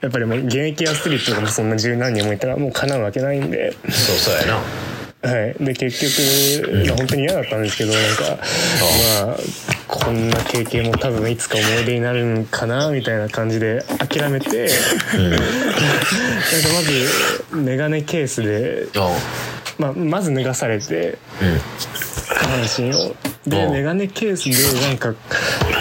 [0.00, 3.72] やっぱりもう現役アスリートがそんな十何人もいたらもうかなうわけないんで。
[3.88, 4.60] そうそうやな
[5.22, 8.22] はい、で結局、まあ、本当に嫌だったんですけどなんか
[9.26, 9.36] まあ
[9.86, 15.38] こんな経験も多分いつか思い出になるんかなみたいな感じで諦めて、なんか
[16.74, 19.10] まずメガネケースで、あ
[19.78, 21.60] まあ、まず脱がされてうん。
[22.30, 23.14] 下半身を。
[23.46, 25.14] でうんメガネケースでなんか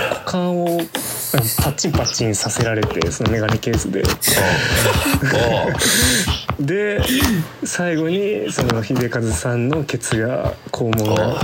[0.10, 0.80] 股間を
[1.64, 4.04] パチンパチンさせられてそのメガネケースで。
[4.04, 4.10] あ
[6.60, 7.00] で
[7.64, 11.42] 最後にその秀和さんのケツが肛門が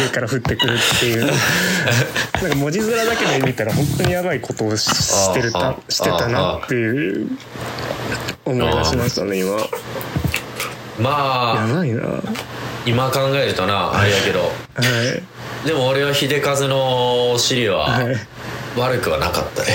[0.00, 1.26] 上から降ってくるっていう。
[1.26, 7.28] なんか文字面だけで見たら本当にやばいことをししてるたあしてたなっていう
[8.44, 9.50] 思い出しましたね今。
[9.60, 9.66] や
[10.98, 11.74] まあ。
[11.74, 12.02] ばいな。
[12.86, 14.40] 今考えるとなあれやけど。
[14.40, 14.46] は
[15.64, 15.66] い。
[15.66, 18.16] でも俺は秀和のお尻ははい
[18.76, 19.68] 悪くはなかったね。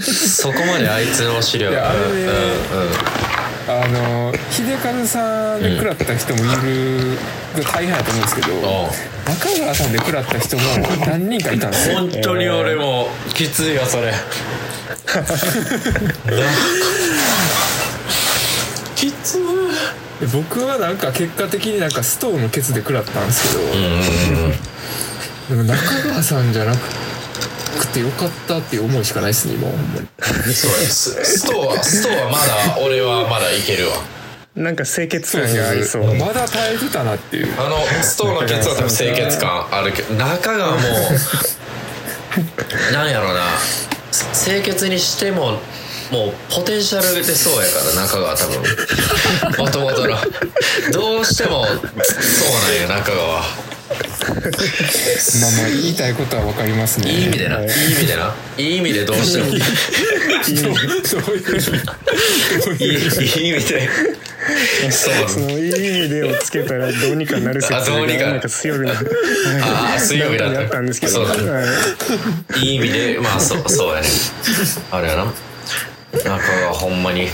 [0.00, 2.04] そこまであいつのお尻はいやあれね。
[2.06, 2.26] うんうん。
[3.68, 7.16] あの秀和さんで食らった人もいる
[7.56, 8.48] が大変だと思うんですけど、
[9.24, 10.62] 中川さんで食らった人も
[11.06, 11.98] 何人かいたんですよ。
[12.00, 14.12] 本当に俺もきついよそれ。
[18.96, 19.38] きつい。
[20.32, 23.82] 僕はなんか結果的になんかストーンのケツで食らったんですけど、うんうん
[24.46, 24.54] うん
[25.48, 29.68] でも中川さんじゃなくてよかったっていう思いしかないですね今
[30.52, 31.24] そうです。
[31.24, 33.96] ストはストはまだ俺はまだいけるわ。
[34.54, 36.14] なんか清潔感がありそう。
[36.14, 37.60] まだ耐えてたなっていう。
[37.60, 40.78] あのストーのケツは多分清潔感あるけど中がもう
[42.92, 43.40] なんやろな。
[44.34, 45.52] 清潔にしても
[46.12, 49.64] もうポテンシャル出そうやから中が多分。
[49.64, 50.16] もともとの。
[50.92, 53.42] どうしてもそうなんや中川は
[54.02, 57.10] まあまあ言いたいことは分かりますね。
[57.10, 57.60] いい意味でな。
[57.60, 57.66] い。
[57.66, 58.34] い意味でな。
[58.58, 59.46] いい意味でどうしても。
[59.48, 59.60] いい
[61.04, 63.40] そういう意味？
[63.40, 63.88] いい意味で。
[64.90, 65.28] そう。
[65.28, 65.72] そのいい意
[66.02, 68.24] 味でをつけたらどうにかなる説あどうにか。
[68.24, 68.96] がなんか水曜日のあ
[69.96, 70.50] あ水曜日だ。
[70.50, 71.12] ったあったんですけど。
[71.12, 71.52] そうだ。
[71.52, 71.66] はい。
[72.60, 74.08] いい意味でまあそうそうやね。
[74.90, 75.32] あれやな。
[76.12, 76.38] 中が
[76.72, 77.22] ほんまに。
[77.22, 77.30] いや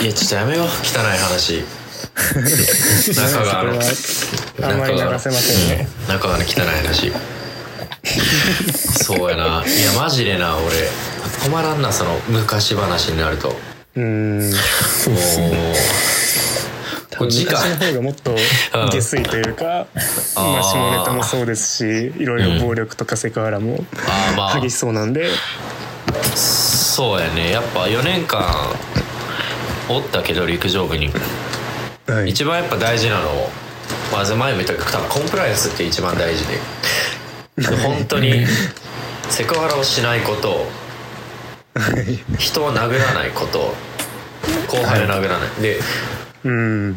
[0.00, 0.66] いやちょっとやめよう。
[0.66, 1.64] 汚い話
[3.14, 5.88] 中があんまり流せませんね。
[6.08, 6.14] うん。
[6.14, 7.12] 中がの汚い話。
[9.04, 9.64] そうやな。
[9.66, 10.90] いやマジでな俺。
[11.44, 13.48] 止まらんなその昔話になると。
[13.48, 13.54] も
[13.96, 14.50] うーん。
[14.50, 14.54] う
[17.18, 18.34] これ次昔の回方がもっと
[18.90, 19.86] 下水というか、
[20.36, 24.60] まあ、下ネタもそうですしいろいろ暴力とかセクハラもあーまあ。
[24.60, 25.28] 激しそうなんで、
[26.34, 27.50] そうやね。
[27.50, 28.42] やっぱ4年間
[29.88, 31.10] おったけど陸上部に
[32.10, 32.30] はい。
[32.30, 33.30] 一番やっぱ大事なの
[34.12, 36.58] まず前も言ったけど多分コンプライアンスって一番大事で。
[37.82, 38.46] 本当に
[39.28, 40.66] セクハラをしないこと
[42.38, 43.74] 人を殴らないこと
[44.68, 45.62] 後輩を殴らない。
[45.62, 45.78] で
[46.44, 46.96] うん。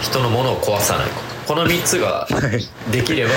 [0.00, 1.14] 人のものを壊さないこ
[1.46, 1.54] と。
[1.54, 2.38] この3つがは
[2.88, 2.90] い。
[2.90, 3.32] できれば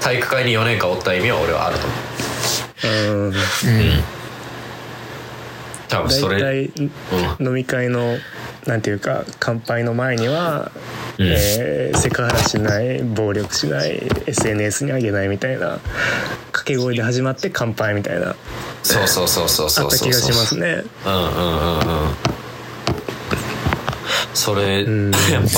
[0.00, 1.86] 体育会に4年間おった意味は俺はあると
[2.88, 3.28] 思う。
[3.28, 3.34] うん。
[5.88, 6.70] 多分それ
[7.40, 8.16] 飲み会の
[8.66, 10.70] なんていうか乾杯の前には、
[11.18, 11.26] うん。
[11.28, 15.78] えーセクハラしない暴力しない SNS に上げないみたいな
[16.52, 18.34] 掛け声で始まって乾杯みたいな。
[18.82, 20.84] そうそうそうそうあそうそうった気がしますね。
[21.06, 22.14] うんうんうんうん。
[24.34, 25.10] それ、ん。
[25.10, 25.48] やっぱ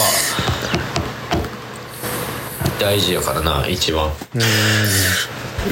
[2.80, 4.06] 大事やからな一番。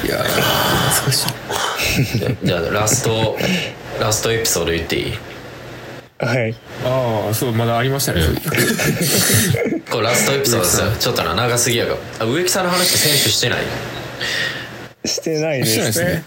[0.04, 0.26] いやー。
[2.44, 3.36] じゃあラスト
[4.00, 5.12] ラストエピソード言っていい？
[6.18, 6.54] はい。
[6.84, 8.22] ああそうまだありましたね、
[9.90, 11.94] これラストエピソードさ ちょっとな長すぎやが。
[12.20, 13.64] あ植木さんの話って選手してない？
[15.08, 16.10] してないでしてないですすね。
[16.14, 16.24] ね。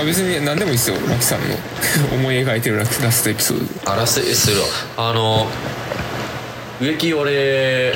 [0.00, 1.44] あ別に何でもいいですよマキさんの。
[2.16, 3.92] 思い描いてるラスラストエピソード。
[3.92, 4.66] あらすするわ
[4.96, 5.46] あの
[6.80, 7.94] 植木俺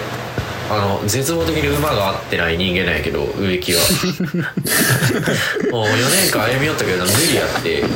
[0.70, 3.80] あの絶望的に馬が合ってない人間なんやけど植木は。
[5.70, 7.82] もう4年間歩み寄ったけど無理やって。
[7.82, 7.90] はい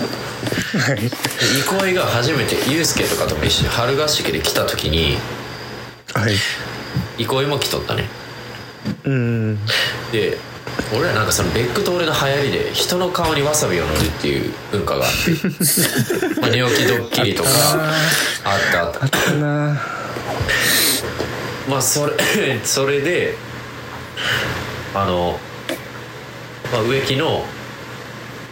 [1.64, 1.94] 憩い。
[1.94, 5.16] が初めてユースケとかとも一緒に春合宿で来た時に
[6.14, 6.34] はい。
[7.18, 8.04] 憩いも来とったね。
[9.04, 9.59] うん。
[10.12, 10.38] で
[10.94, 15.30] 俺らなんかそのベックと俺の流行りで人の顔にわさびを塗るっていう文化があって。
[16.40, 17.50] まあ寝起きドッキリとか。
[18.44, 19.04] あったあった。
[19.04, 19.80] あったな。
[21.68, 23.34] まあそれそれで
[24.94, 25.38] あの、
[26.72, 27.44] まあ、植木の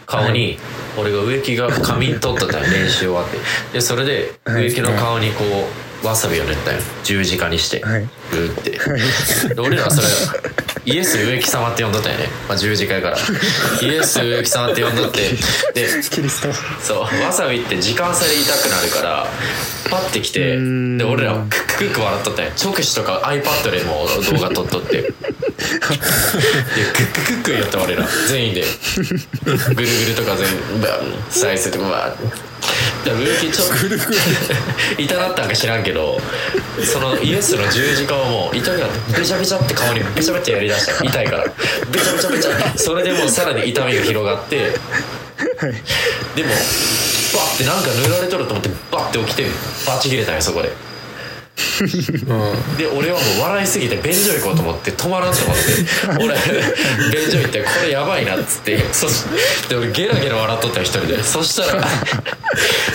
[0.07, 0.59] 顔に、
[0.99, 3.39] 俺が植木が仮眠取ったたよ練習終わって。
[3.73, 4.65] でそれではい。
[4.65, 6.79] 植木の顔にこうわさびを塗ったよ。
[7.03, 8.09] 十字架にして、はい。
[8.31, 9.55] グーって。
[9.55, 10.09] で俺らはそれ
[10.87, 13.17] イエス植木様って呼んどったよね、まあ、十字架やから。
[13.17, 15.31] イエス植木様って呼んどって。
[15.73, 16.53] でキリスト
[16.83, 19.27] そうわさびって時間差で痛くなるから
[19.91, 20.99] パッて来てん。
[20.99, 25.03] で俺らクッククック笑っとったんや直視とか iPad でも動画撮っとって。
[25.03, 25.19] でクッ
[25.89, 28.65] ククックやった俺ら全員で
[29.45, 30.47] ぐるぐるとか全
[30.81, 31.01] 部バン
[31.31, 32.54] 再生とかバーって
[33.05, 33.75] ちょっと
[35.03, 36.21] 痛なったんか知らんけど
[36.83, 41.05] そのイエスの十字架はもう痛くなってべちゃべちゃって顔にべちゃべちゃやりだした。
[41.05, 41.45] 痛いから。
[41.91, 44.57] べちゃべちゃべちゃそれでもうさらに痛みが広がって。
[44.57, 46.49] でも
[47.35, 49.47] バッてなんか塗られとると思ってバッて起きて
[49.87, 50.69] バチ切れたんよそこで。
[50.69, 50.94] うん
[52.79, 55.63] で俺はもう笑いすぎて便所行こうと思って止まらんと思って。
[56.25, 56.35] 俺
[57.13, 58.79] 便所行ってこれやばいなっつって。
[58.93, 59.25] そし
[59.69, 61.23] で俺ゲラゲラ笑っとった一人で。
[61.23, 61.85] そしたら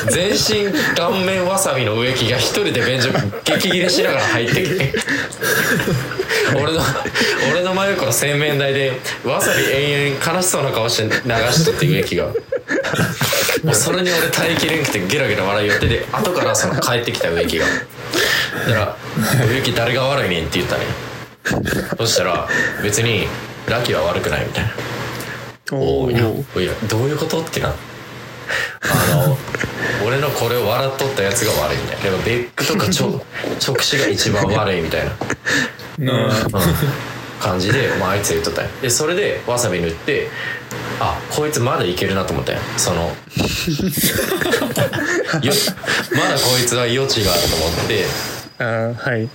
[0.10, 3.10] 全身顔面わさびの植木が一人で便所
[3.44, 4.94] 激切れしながら入ってきて。
[6.56, 6.82] 俺の
[7.52, 8.94] 俺の真横の洗面台で
[9.26, 11.10] わさび延々悲しそうな顔して流
[11.52, 12.26] しとって植木が。
[13.64, 17.66] もうそれに俺耐えきれんくてゲラゲラ笑いよってで後からその帰ってきた植木が。
[18.68, 18.96] だから
[19.48, 20.86] 「植木誰が悪いねん」って言ったね。
[21.98, 22.48] そしたら
[22.84, 23.28] 別に
[23.68, 24.72] ラキは悪くないみたいな
[25.72, 26.24] 「おおおいやい
[26.66, 29.38] やどういうこと?」ってなあの
[30.06, 32.04] 俺のこれを笑っとったやつが悪いみたいな。
[32.04, 33.22] でもベックとかちょ
[33.66, 35.02] 直視が一番悪いみたい
[36.00, 36.32] な、うん、
[37.40, 38.72] 感じで、まあ、あいつ言っとったんや。
[38.82, 40.28] でそれでわさび塗って
[41.00, 42.62] あこいつまだいけるなと思ったんや。
[42.78, 43.14] その よ
[46.12, 48.06] まだこいつは余地があると思って。
[48.60, 49.30] あーはい。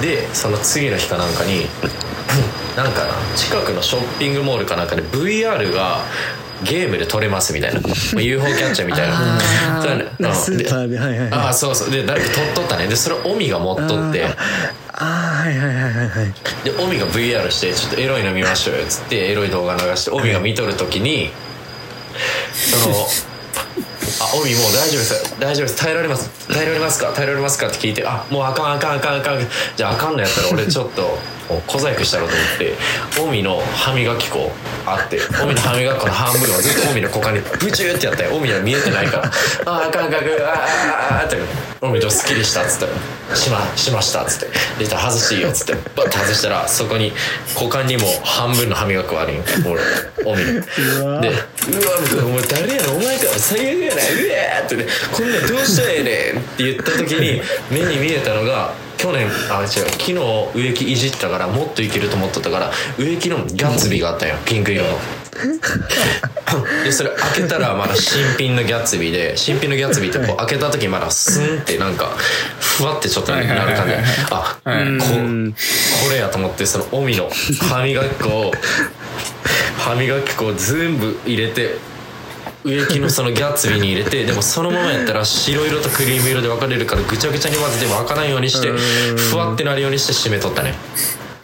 [0.00, 1.66] でその次の日かなんかに
[2.76, 6.00] なんかな近くのショッピングモールかなんかで VR が
[6.64, 7.80] ゲームで撮れますみたいな。
[7.80, 7.88] ま
[8.18, 9.40] あ UFO キャッチャーみたいな。
[9.82, 10.34] そうん。
[10.34, 11.32] スーパーではいはいはい。
[11.32, 11.90] ああそうそう。
[11.90, 12.86] で誰か撮っとったね。
[12.88, 14.24] でそれをオミが持っとって。
[14.92, 15.44] あー。
[15.46, 16.34] はいはいはいはいはい。
[16.64, 21.30] でオミが VR して「ちょっとエロいの見ましょうよ」っつってエロい動画流してオミが見とる時に
[22.52, 22.94] その
[24.20, 25.34] 「あオミもう大丈夫です。
[25.38, 25.76] 大丈夫です。
[25.76, 26.28] 耐えられます。
[26.52, 27.12] 耐えられますか？
[27.14, 29.46] 耐えられますか?」って聞いて「あもうあかんあかんあかんあかん。
[29.76, 31.18] じゃああかんのやったら俺ちょっと
[31.66, 32.74] 小細工したろうと思って
[33.20, 34.50] オミの歯磨き粉
[34.86, 39.24] あってオミの歯磨き粉の半分をずっとオミの股間にブチューってやったよオミは見えてないから
[39.72, 41.36] 「ああかんあかんあかんあーああって
[41.80, 42.86] 「オミどうすっきりした」っつって
[43.34, 44.46] 「しましました」っつって
[44.78, 47.12] 「出た外していいよ」っつってバッて外したらそこに
[47.54, 49.80] 股間にも半分の歯磨き粉あるんよ俺
[50.30, 51.20] オミの。
[51.20, 51.36] で「うわ
[52.24, 56.02] お前誰やねんお前か最悪やなうわ!」ってね「こんなんどうしたらええ
[56.34, 59.68] ねん」って言った時に目に見えたのが去年あ違う。
[59.68, 60.14] 昨日
[60.54, 64.34] 植木いじったからもっといけると思っとったから植木のギャッツビーがあったんよ。
[64.44, 64.98] ピンク色の。
[66.82, 72.10] でそれ開けたらまだ新品のギャッツビーで新品のギャッツビーってこう開けた時まだスンってなんか
[72.58, 73.94] ふわってちょっとなる感じ。
[74.30, 75.04] あはいこ
[76.04, 77.30] これやと思ってそのオミの
[77.60, 78.52] 歯磨き粉を
[79.78, 81.76] 歯磨き粉を全部入れて
[82.64, 90.74] 植木のそのギャッツビーに入れてでもそのままやったら白色とクリーム色で分かれるからぐちゃぐちゃに混ぜても開かないようにしてふわってなるようにして締めとったね。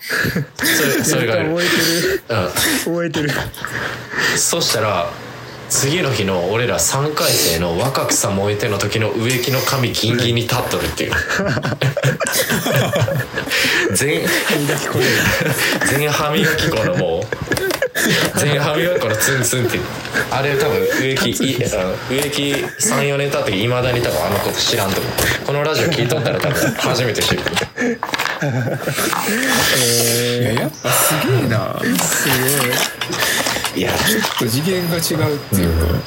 [0.04, 0.38] そ
[0.98, 2.22] れ それが覚えてる。
[2.28, 2.48] うん。
[2.84, 3.30] 覚えてる。
[4.36, 5.08] そしたら
[5.70, 11.12] 次の日の俺ら3回生の若草燃えての時の植木の髪ギンギンに立っとるっていう。
[13.94, 14.26] 全
[15.86, 17.24] 全歯磨き粉のもう
[18.36, 19.78] 全歯磨き粉のツンツンって
[20.30, 21.62] あれ多分植木植木
[22.52, 25.12] 34年経っていまだに多分あのこと知らんと思う。
[25.46, 27.42] このラジオ聞いとったら多分初めて知る
[29.80, 29.84] い
[30.44, 31.78] ややっぱすげえな。
[32.04, 32.28] す
[33.76, 35.98] いやちょっと次元が違うっていうか、ごい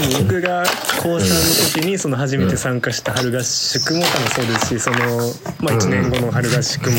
[0.00, 0.64] 多分僕が
[1.02, 4.96] 高3の時にその初めて参加した春合宿も多分そうですしその、
[5.60, 6.96] まあ、1年後の春合宿も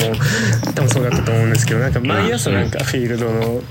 [0.76, 3.62] 多分そうだったと思うんですけどなんか毎朝なんかフィールドの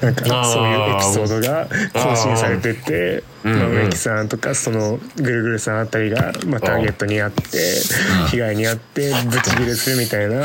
[0.00, 3.34] なんかそういうエピソードが更新されてて。
[3.44, 4.28] まあ、植木さん。
[4.28, 7.42] とかそのぐるぐるさんあたりが、まあ、ターゲットにあって
[8.30, 10.36] 被害にあってブチギレするみたいな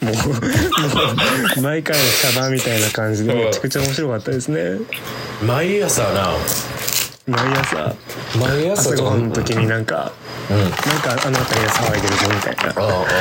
[0.00, 0.20] もうも
[1.58, 4.84] う毎回のシャバみたいな感じでめちゃくちゃ面白かったですね。
[5.46, 6.32] 毎朝な
[7.26, 7.94] 毎朝。
[8.38, 9.34] 毎朝朝ごはんの？
[9.34, 10.12] 時になんか、
[10.50, 10.58] うん。
[10.60, 12.62] なんかあの辺りで騒いでるぞみたいな。
[12.68, 13.14] あああ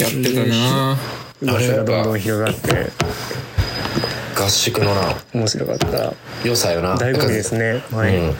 [0.00, 0.98] やってたな。
[1.42, 2.90] 噂がどんどん広がって。
[4.36, 5.14] あ合宿のな。
[5.34, 6.14] 面白かった。
[6.44, 6.94] 良さよな。
[6.96, 7.82] 醍醐味ですね。
[7.92, 8.36] はい、うん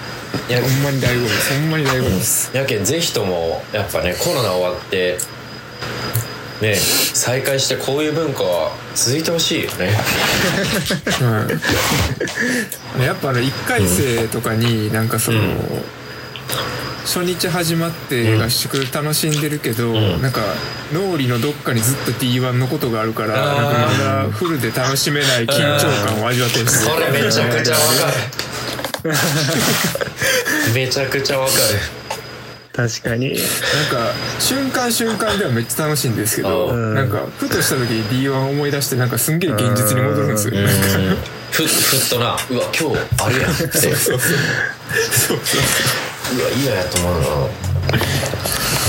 [0.49, 1.53] いやほんまに醍醐味です。
[1.53, 5.19] ほんまに醍醐味です、やけんぜひともやっぱねコロナ終わって
[6.61, 9.91] ね再開してこういう文化は続いてほしいよね。
[12.97, 15.57] うん、やっぱあの1回生とかになんかその、うん。
[17.05, 20.23] 初日始まって合宿楽しんでるけど、ん。
[20.23, 20.43] なんか
[20.93, 26.95] 脳裏のどっかにずっと D1 のことがあるからなんかまだフルで楽しめない緊張感を味わってるんですよ。
[26.95, 28.07] それめちゃくちゃわか
[29.03, 29.15] る。
[30.75, 31.53] めちゃくちゃわか
[32.89, 33.29] 確かに。
[33.31, 36.95] なんか瞬間瞬間ではめっちゃ楽しいんですけど、うん。
[36.95, 40.55] なんかふとした時に D1 思い出してなんかすんげえ現実に戻るんですよ、
[41.51, 43.67] ふふっとなうわ今日あれやって。
[43.67, 45.39] そうそうそうそう。
[46.39, 47.27] うわ嫌やと思うな。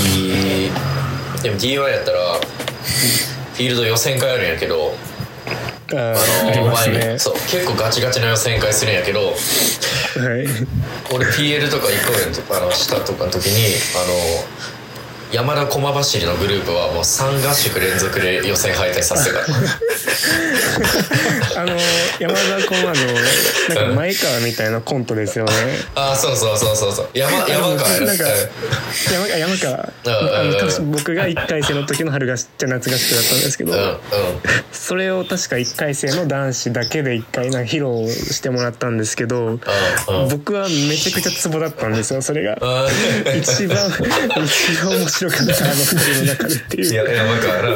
[0.07, 0.71] いい。
[1.41, 4.95] でも DY やったらフィールド予選会あるんやけど
[5.97, 6.15] あ
[6.55, 7.13] の前ね。
[7.13, 9.33] にそう結構ガチガチな予選会するんやけどはい。
[11.13, 14.13] 俺 PL とか1個上のとあの下とかの時にあの
[15.31, 19.39] 山田駒走りのグループはもう3合宿連続で予選敗退させた。
[21.59, 21.77] あの
[22.19, 22.93] 山田コマの
[23.75, 25.53] なんか前川みたいなコントですよね。
[25.95, 27.09] ああそうそうそうそうそう。
[27.13, 28.25] 山山川やなんか
[29.11, 29.37] 山川。
[29.37, 33.97] 山川あの僕が1回生の時の春合宿じゃ夏合宿だったんですけど、うんうん。
[34.73, 40.29] それを確か1回生の男子だけで1回なんか披露してもらったんですけどうんうん。
[40.29, 42.57] 僕はめちゃくちゃツボだったんですよそれが。
[43.37, 43.77] 一番
[44.43, 46.91] 一番面白かったあの2人の中でっていう。
[46.91, 47.75] いや山川やな、うん、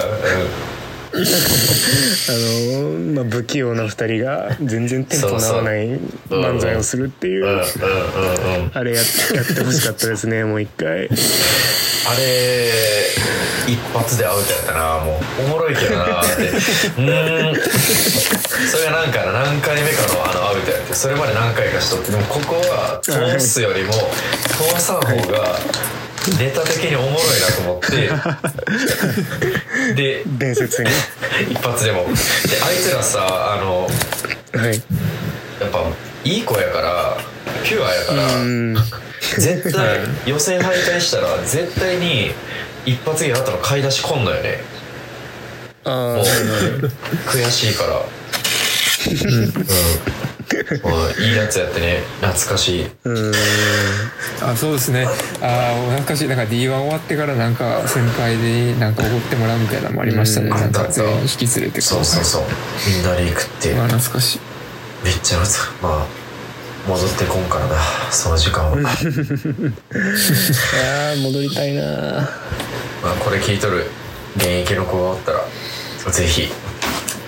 [3.16, 5.98] の、まあ、不器用な二人が全然テンポの合わない
[6.30, 7.50] 漫才をするっていうあ
[8.84, 9.06] れややっ
[9.56, 11.08] てほしかったですねもう一回。
[12.08, 12.70] あれ
[13.68, 15.00] 一発でアウトやったな。
[15.04, 15.16] もう
[15.46, 16.50] おもろいけどなって。
[16.50, 17.56] うーん。
[17.56, 22.12] それが何回の何回目かのあのアウトやってそれまで何回かしとって。
[22.12, 25.58] でもここは通すよりも通さん方が
[26.40, 28.10] ネタ的におもろいなと思って。
[29.96, 30.90] で伝説に。
[31.52, 32.04] 一発でも。
[32.04, 32.10] で
[32.64, 33.88] あいつらさあの
[34.60, 34.82] はい。
[35.62, 35.84] やっぱ
[36.24, 37.18] いい子やから
[37.64, 38.76] ピュアやからうん。
[39.38, 42.32] 絶対予選敗退したら絶対に
[42.86, 44.60] 一発芸後の買い出し来んのよね。
[45.84, 46.24] ああもう
[47.28, 48.02] 悔しいから
[51.20, 52.04] いいやつやってね。
[52.22, 52.88] 懐かしい。
[53.04, 53.32] うん。
[54.42, 55.08] あそうですね。
[55.42, 56.28] ああ懐かしい。
[56.28, 60.50] なんか D1 終わってからなんか先輩でなんかおごってもらうみたいなのもありましたね。
[60.50, 60.58] うん。
[60.58, 62.44] なんか全員引き連れてこそうそうそう。
[62.88, 64.40] みんなで行くってまあ懐かしい。
[65.04, 66.08] めっちゃ懐かまあ
[66.88, 67.76] 戻ってこんからな。
[68.12, 68.76] その時間は。
[68.78, 72.30] ま あー戻りたいな。
[73.04, 73.88] あこれ聞いとる
[74.38, 75.46] 現役の子がおったら
[76.12, 76.52] ぜひ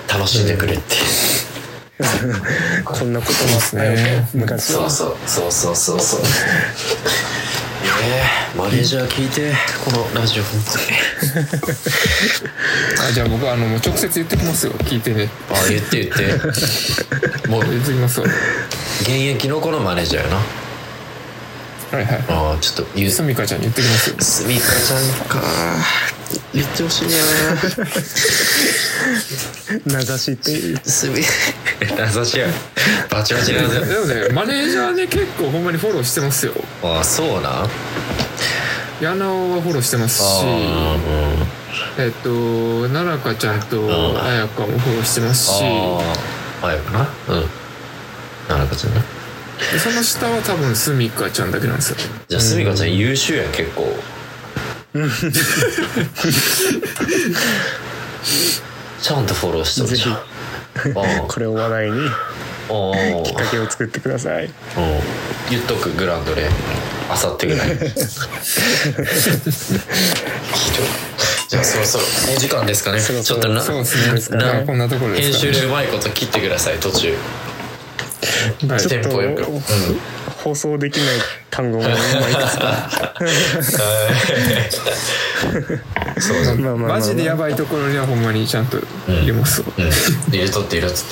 [0.08, 0.96] 楽しんでくれって、
[2.84, 4.28] こんなこともあったよね。
[4.34, 4.74] 昔。
[4.74, 6.00] はそうそうそうそうそう。
[6.00, 6.20] そう
[8.00, 8.22] え
[8.54, 9.52] えマネージャー聞いて
[9.84, 10.84] このラジオ本当に。
[13.08, 14.72] あじゃあ僕あのもう直接言ってきますよ。
[14.72, 15.28] 聞いてね。
[15.50, 17.48] あ言って言って。
[17.48, 18.26] もう 言ってきますわ
[19.02, 20.40] 現役の子のマネージャーやな
[21.90, 22.24] はいはい。
[22.28, 24.16] ああちょっと言うすみかちゃんに言ってきますよ。
[24.20, 25.40] すみかちゃんか。
[26.52, 27.14] 言ってほしいな
[29.94, 30.50] 名指しって
[30.84, 31.22] すみ
[31.96, 32.46] 名指しや。
[33.08, 36.52] バチバチなでもねマネージャーね結構ほんまにフォローしてますよ。
[36.82, 37.70] ああそうなん？
[39.00, 40.96] 柳尾はフォローしてますしあ
[41.98, 44.18] えっと奈々香ちゃんとん。
[44.20, 45.50] 彩香もフォローしてますし。
[45.62, 47.08] あああやかな？
[47.28, 47.48] うん。
[48.48, 49.02] なるほどね
[49.72, 51.96] でその下は多分すみかちゃんだけなんですよ。
[52.28, 53.92] じゃあすみかちゃん優秀やん結構。
[59.02, 60.14] ちゃんとフォローしてるじゃん。
[60.14, 60.20] あ
[61.24, 61.26] あ。
[61.28, 62.00] これを話題に
[63.24, 64.46] きっかけを作ってください。
[64.46, 64.52] うん。
[65.50, 66.48] 言っとくグラウンドで。
[67.10, 67.68] あさってぐらい。
[71.48, 72.04] じゃあそろそろ
[72.36, 73.00] お時間ですかね。
[73.00, 73.62] ちょっとな
[75.08, 75.22] ね。
[75.22, 77.14] 編集でうまいこと切ってください途中
[78.18, 79.36] ちょっうん
[80.38, 81.06] 放送できない
[81.50, 82.90] 単語もまあいくつか
[86.20, 86.98] そうそうまあまあまあまあ。
[86.98, 89.62] マジでやばいところにはほんまにちゃんと入れます。
[89.62, 89.84] わ、うん。
[90.32, 91.04] 入れとって入れとって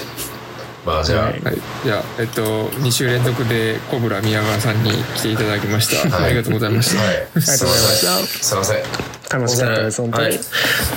[0.84, 1.40] まあじゃあ、はい。
[1.42, 6.08] はい、じゃあ、えっと、2週連続でコブラ宮川さんに来ていただきました。
[6.16, 6.24] はい。
[6.26, 7.02] ありがとうございました。
[7.02, 8.44] はい、りがとうございました。
[8.44, 9.16] すいません。
[9.28, 10.38] 楽しかったです本当に、はい、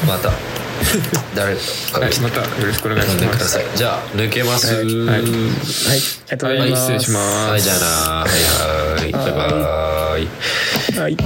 [0.07, 0.29] また
[1.35, 1.61] 誰か。
[1.99, 3.59] はい、またよろしくお願いします。
[3.75, 4.73] じゃあ抜けます。
[4.73, 5.31] はいはい、あり
[6.29, 7.49] がとうござはいい、ます、失礼します。
[7.49, 7.85] はいじゃあな。
[7.85, 8.29] はい
[9.01, 9.11] はい。
[9.11, 10.29] バイバイ
[10.99, 11.17] はい。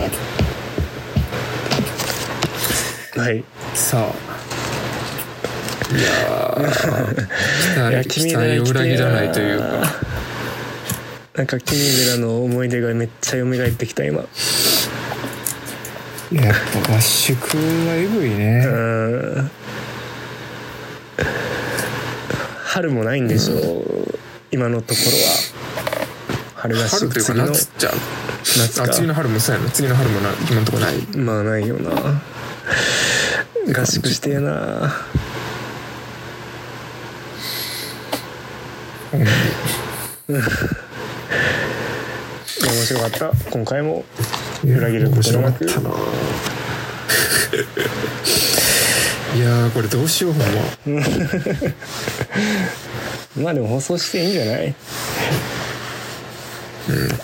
[3.19, 3.43] はい。
[3.73, 4.33] さあ。
[5.93, 5.95] い
[7.93, 9.65] や期待期待を裏切らないというか。
[11.35, 14.23] なんか君寺の思い出がめっちゃ蘇ってきた今
[16.31, 16.53] やっ
[16.85, 18.63] ぱ合宿はエグいね。
[18.65, 18.69] う
[19.41, 19.51] ん。
[22.65, 23.59] 春もないんでしょう、
[24.51, 25.17] 今のところは。
[26.55, 27.93] 春合春というか宿次の夏じゃん。
[28.57, 28.83] 夏か。
[28.85, 29.69] あ次の春もそうやな。
[29.69, 30.95] 次の春もな今のとこない。
[31.17, 31.91] まあないよな。
[33.79, 34.91] 合宿してえな。
[39.13, 39.27] 面
[42.85, 43.31] 白かった。
[43.51, 44.03] 今回も
[44.63, 45.89] 裏切ることなく面白かったな。
[49.35, 50.43] いやーこれどうしようほん
[50.95, 51.01] ま。
[53.43, 54.75] まあでも放送していいんじゃない、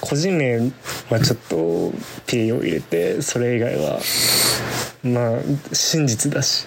[0.01, 0.71] 個人名
[1.09, 1.93] はちょっと
[2.25, 3.99] P を入れてそれ以外は
[5.03, 5.39] まあ
[5.71, 6.65] 真実だし。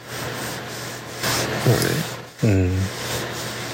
[1.64, 2.56] そうね。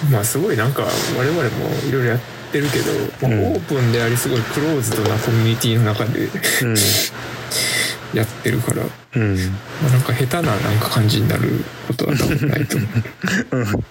[0.06, 0.10] うん。
[0.10, 0.84] まあすごいなんか
[1.18, 1.48] 我々も
[1.86, 3.44] いろいろやってるけど、まあうん。
[3.52, 6.28] オープンでありすごいクローズドなコミュニティの中で
[8.14, 9.22] やってるから、まうん。
[9.22, 9.56] うん
[9.86, 12.88] あ、なんか下手ななんか感じになることは多分ないと思う。
[13.58, 13.64] うん。
[13.66, 13.82] 炎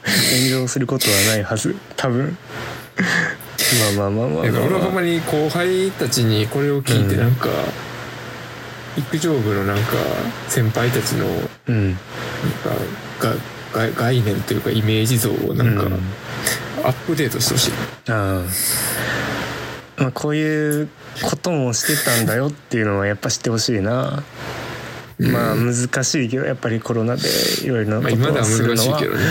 [0.61, 1.75] 上することはないはず。
[1.95, 2.35] 多分。
[3.95, 7.31] まあまあまあまあだから俺はほんまあまに後輩たちにこれを聞いてうんなん。
[7.35, 7.49] か、
[8.95, 9.84] 陸上部のなんか
[10.47, 11.97] 先輩たちのなんうん
[13.19, 13.35] が
[13.95, 15.99] 概念というかイメージ像をなんかうん
[16.88, 17.72] アップデートしてほしい、
[18.09, 18.43] あ
[19.97, 20.89] あまあこういう
[21.22, 24.23] こともしてたんだよっていうのはやっぱ知ってほしいな。
[25.19, 25.73] まあ難
[26.03, 27.23] しいけどやっぱりコロナで
[27.64, 29.22] いろいろなまあことをするのは難しいけどね。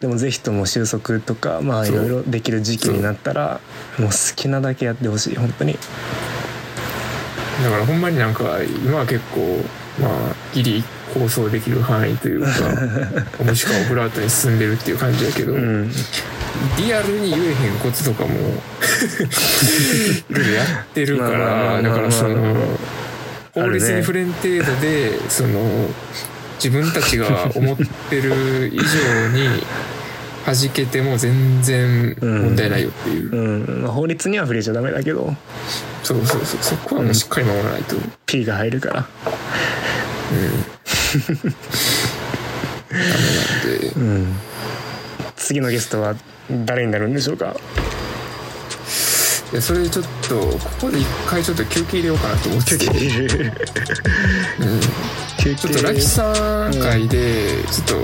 [0.00, 3.60] でもぜひとも収束とかまあいろいろできる時期になったら
[3.98, 5.76] もう好きなだけやってほしい本当に。
[7.62, 9.40] だからほんまになんか今は結構
[10.00, 12.48] まあギリ構想できる範囲というか
[13.44, 15.90] もしくはオブラートに進んでるっていう感じやけど、うん。
[16.76, 18.34] リアルに言えへんこととかも
[20.28, 22.56] いろいろやってるからだからその
[23.52, 25.88] 法律に触れん程度でその
[26.54, 27.76] 自分たちが思っ
[28.10, 29.62] てる以上に
[30.44, 33.82] 弾けても全然問題ないよっていう、うん。
[33.82, 35.34] まあ、法律には触れちゃダメだけど。
[36.02, 36.62] そうそうそう。
[36.62, 39.06] そこはもうしっかり守らないと、P が入るから
[43.64, 43.88] で。
[43.96, 44.26] うん。
[45.36, 46.14] 次のゲストは
[46.66, 47.54] 誰になるんでしょうか？
[49.52, 52.86] でそれでちょっとここで一回ちょっと休憩入れようかなと思ってて。
[55.38, 56.32] 休ちょっとラキさ
[56.68, 57.94] ん会でちょっと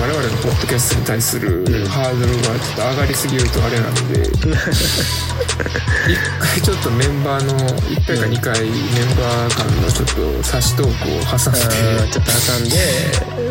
[0.00, 4.22] 我々のポッドキャストに対するハードルがちょっと上がりすぎるとあれなんで。
[6.08, 12.70] 一回ちょっとメンバーの1回か2回メンバー間のちょっと差しトークを挟んあーちょっと挟んで。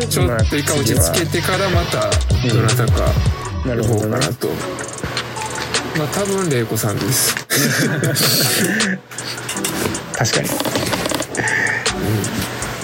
[0.00, 2.10] でちょっと一回落ち着けてからまた
[2.48, 3.12] どなたか
[3.64, 4.18] なる呼ぼほどな。
[4.18, 4.48] うかなと。
[5.98, 7.34] まあ多分玲子さんです。
[10.16, 10.48] 確かに。
[10.48, 10.54] や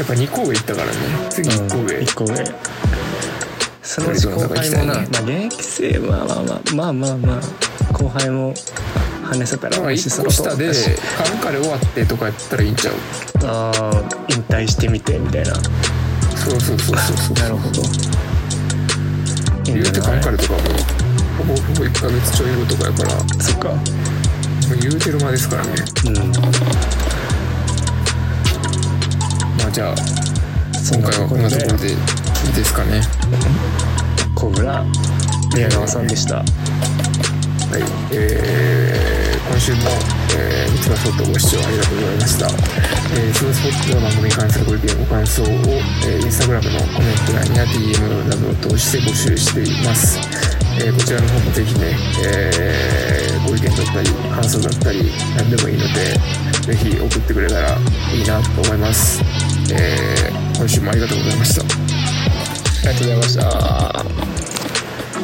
[0.03, 0.93] っぱ2個上行ったからね。
[1.31, 2.45] 次1個上、1個上。
[3.83, 7.41] そのうち後輩もな、まあ、現役生まあまあまあまあまあまあ
[7.93, 8.55] 後輩も
[9.23, 10.73] 話せたらまあ美味し1そう下で
[11.17, 12.95] カンカレ終わってとかやったらいいんちゃう？
[13.45, 13.93] ああ
[14.29, 15.55] 引退してみてみたいな。
[15.55, 17.37] そうそうそうそうそう。
[17.37, 17.83] なるほど。
[19.65, 20.59] 言うてカンカレとかも
[21.47, 23.15] ほぼほぼ1ヶ月ちょい後とかやから。
[23.23, 23.69] もそっか。
[23.71, 23.77] う
[24.81, 25.73] 言うてる間ですからね。
[26.07, 26.15] うん。
[29.59, 29.95] まあじゃあ
[30.91, 31.97] 今回はこんなところでいい
[32.55, 33.03] ですかね。
[34.35, 34.85] 小倉
[35.55, 36.37] 宮川さんでした。
[36.37, 36.47] はい。
[38.13, 39.81] えー今週も、
[40.37, 42.47] えー、三つ葉ソフトご視聴ありがとうございました。
[42.47, 50.19] えー、スノースポットの番組に関するご意見、ご感想を、えー、インスタグラムのコメント欄や DM などを通して募集しています。
[50.81, 56.19] えーこちらの方もぜひね、えーご意見だったり、感想だったり、何でもいいので、
[56.65, 57.77] ぜひ送ってくれたら
[58.13, 59.21] いいなと思います。
[59.73, 61.63] えー今週もありがとうございました。
[62.89, 63.45] ありがとうございました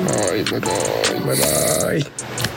[0.00, 0.70] はい、バイバイ。
[1.26, 2.49] バイバイ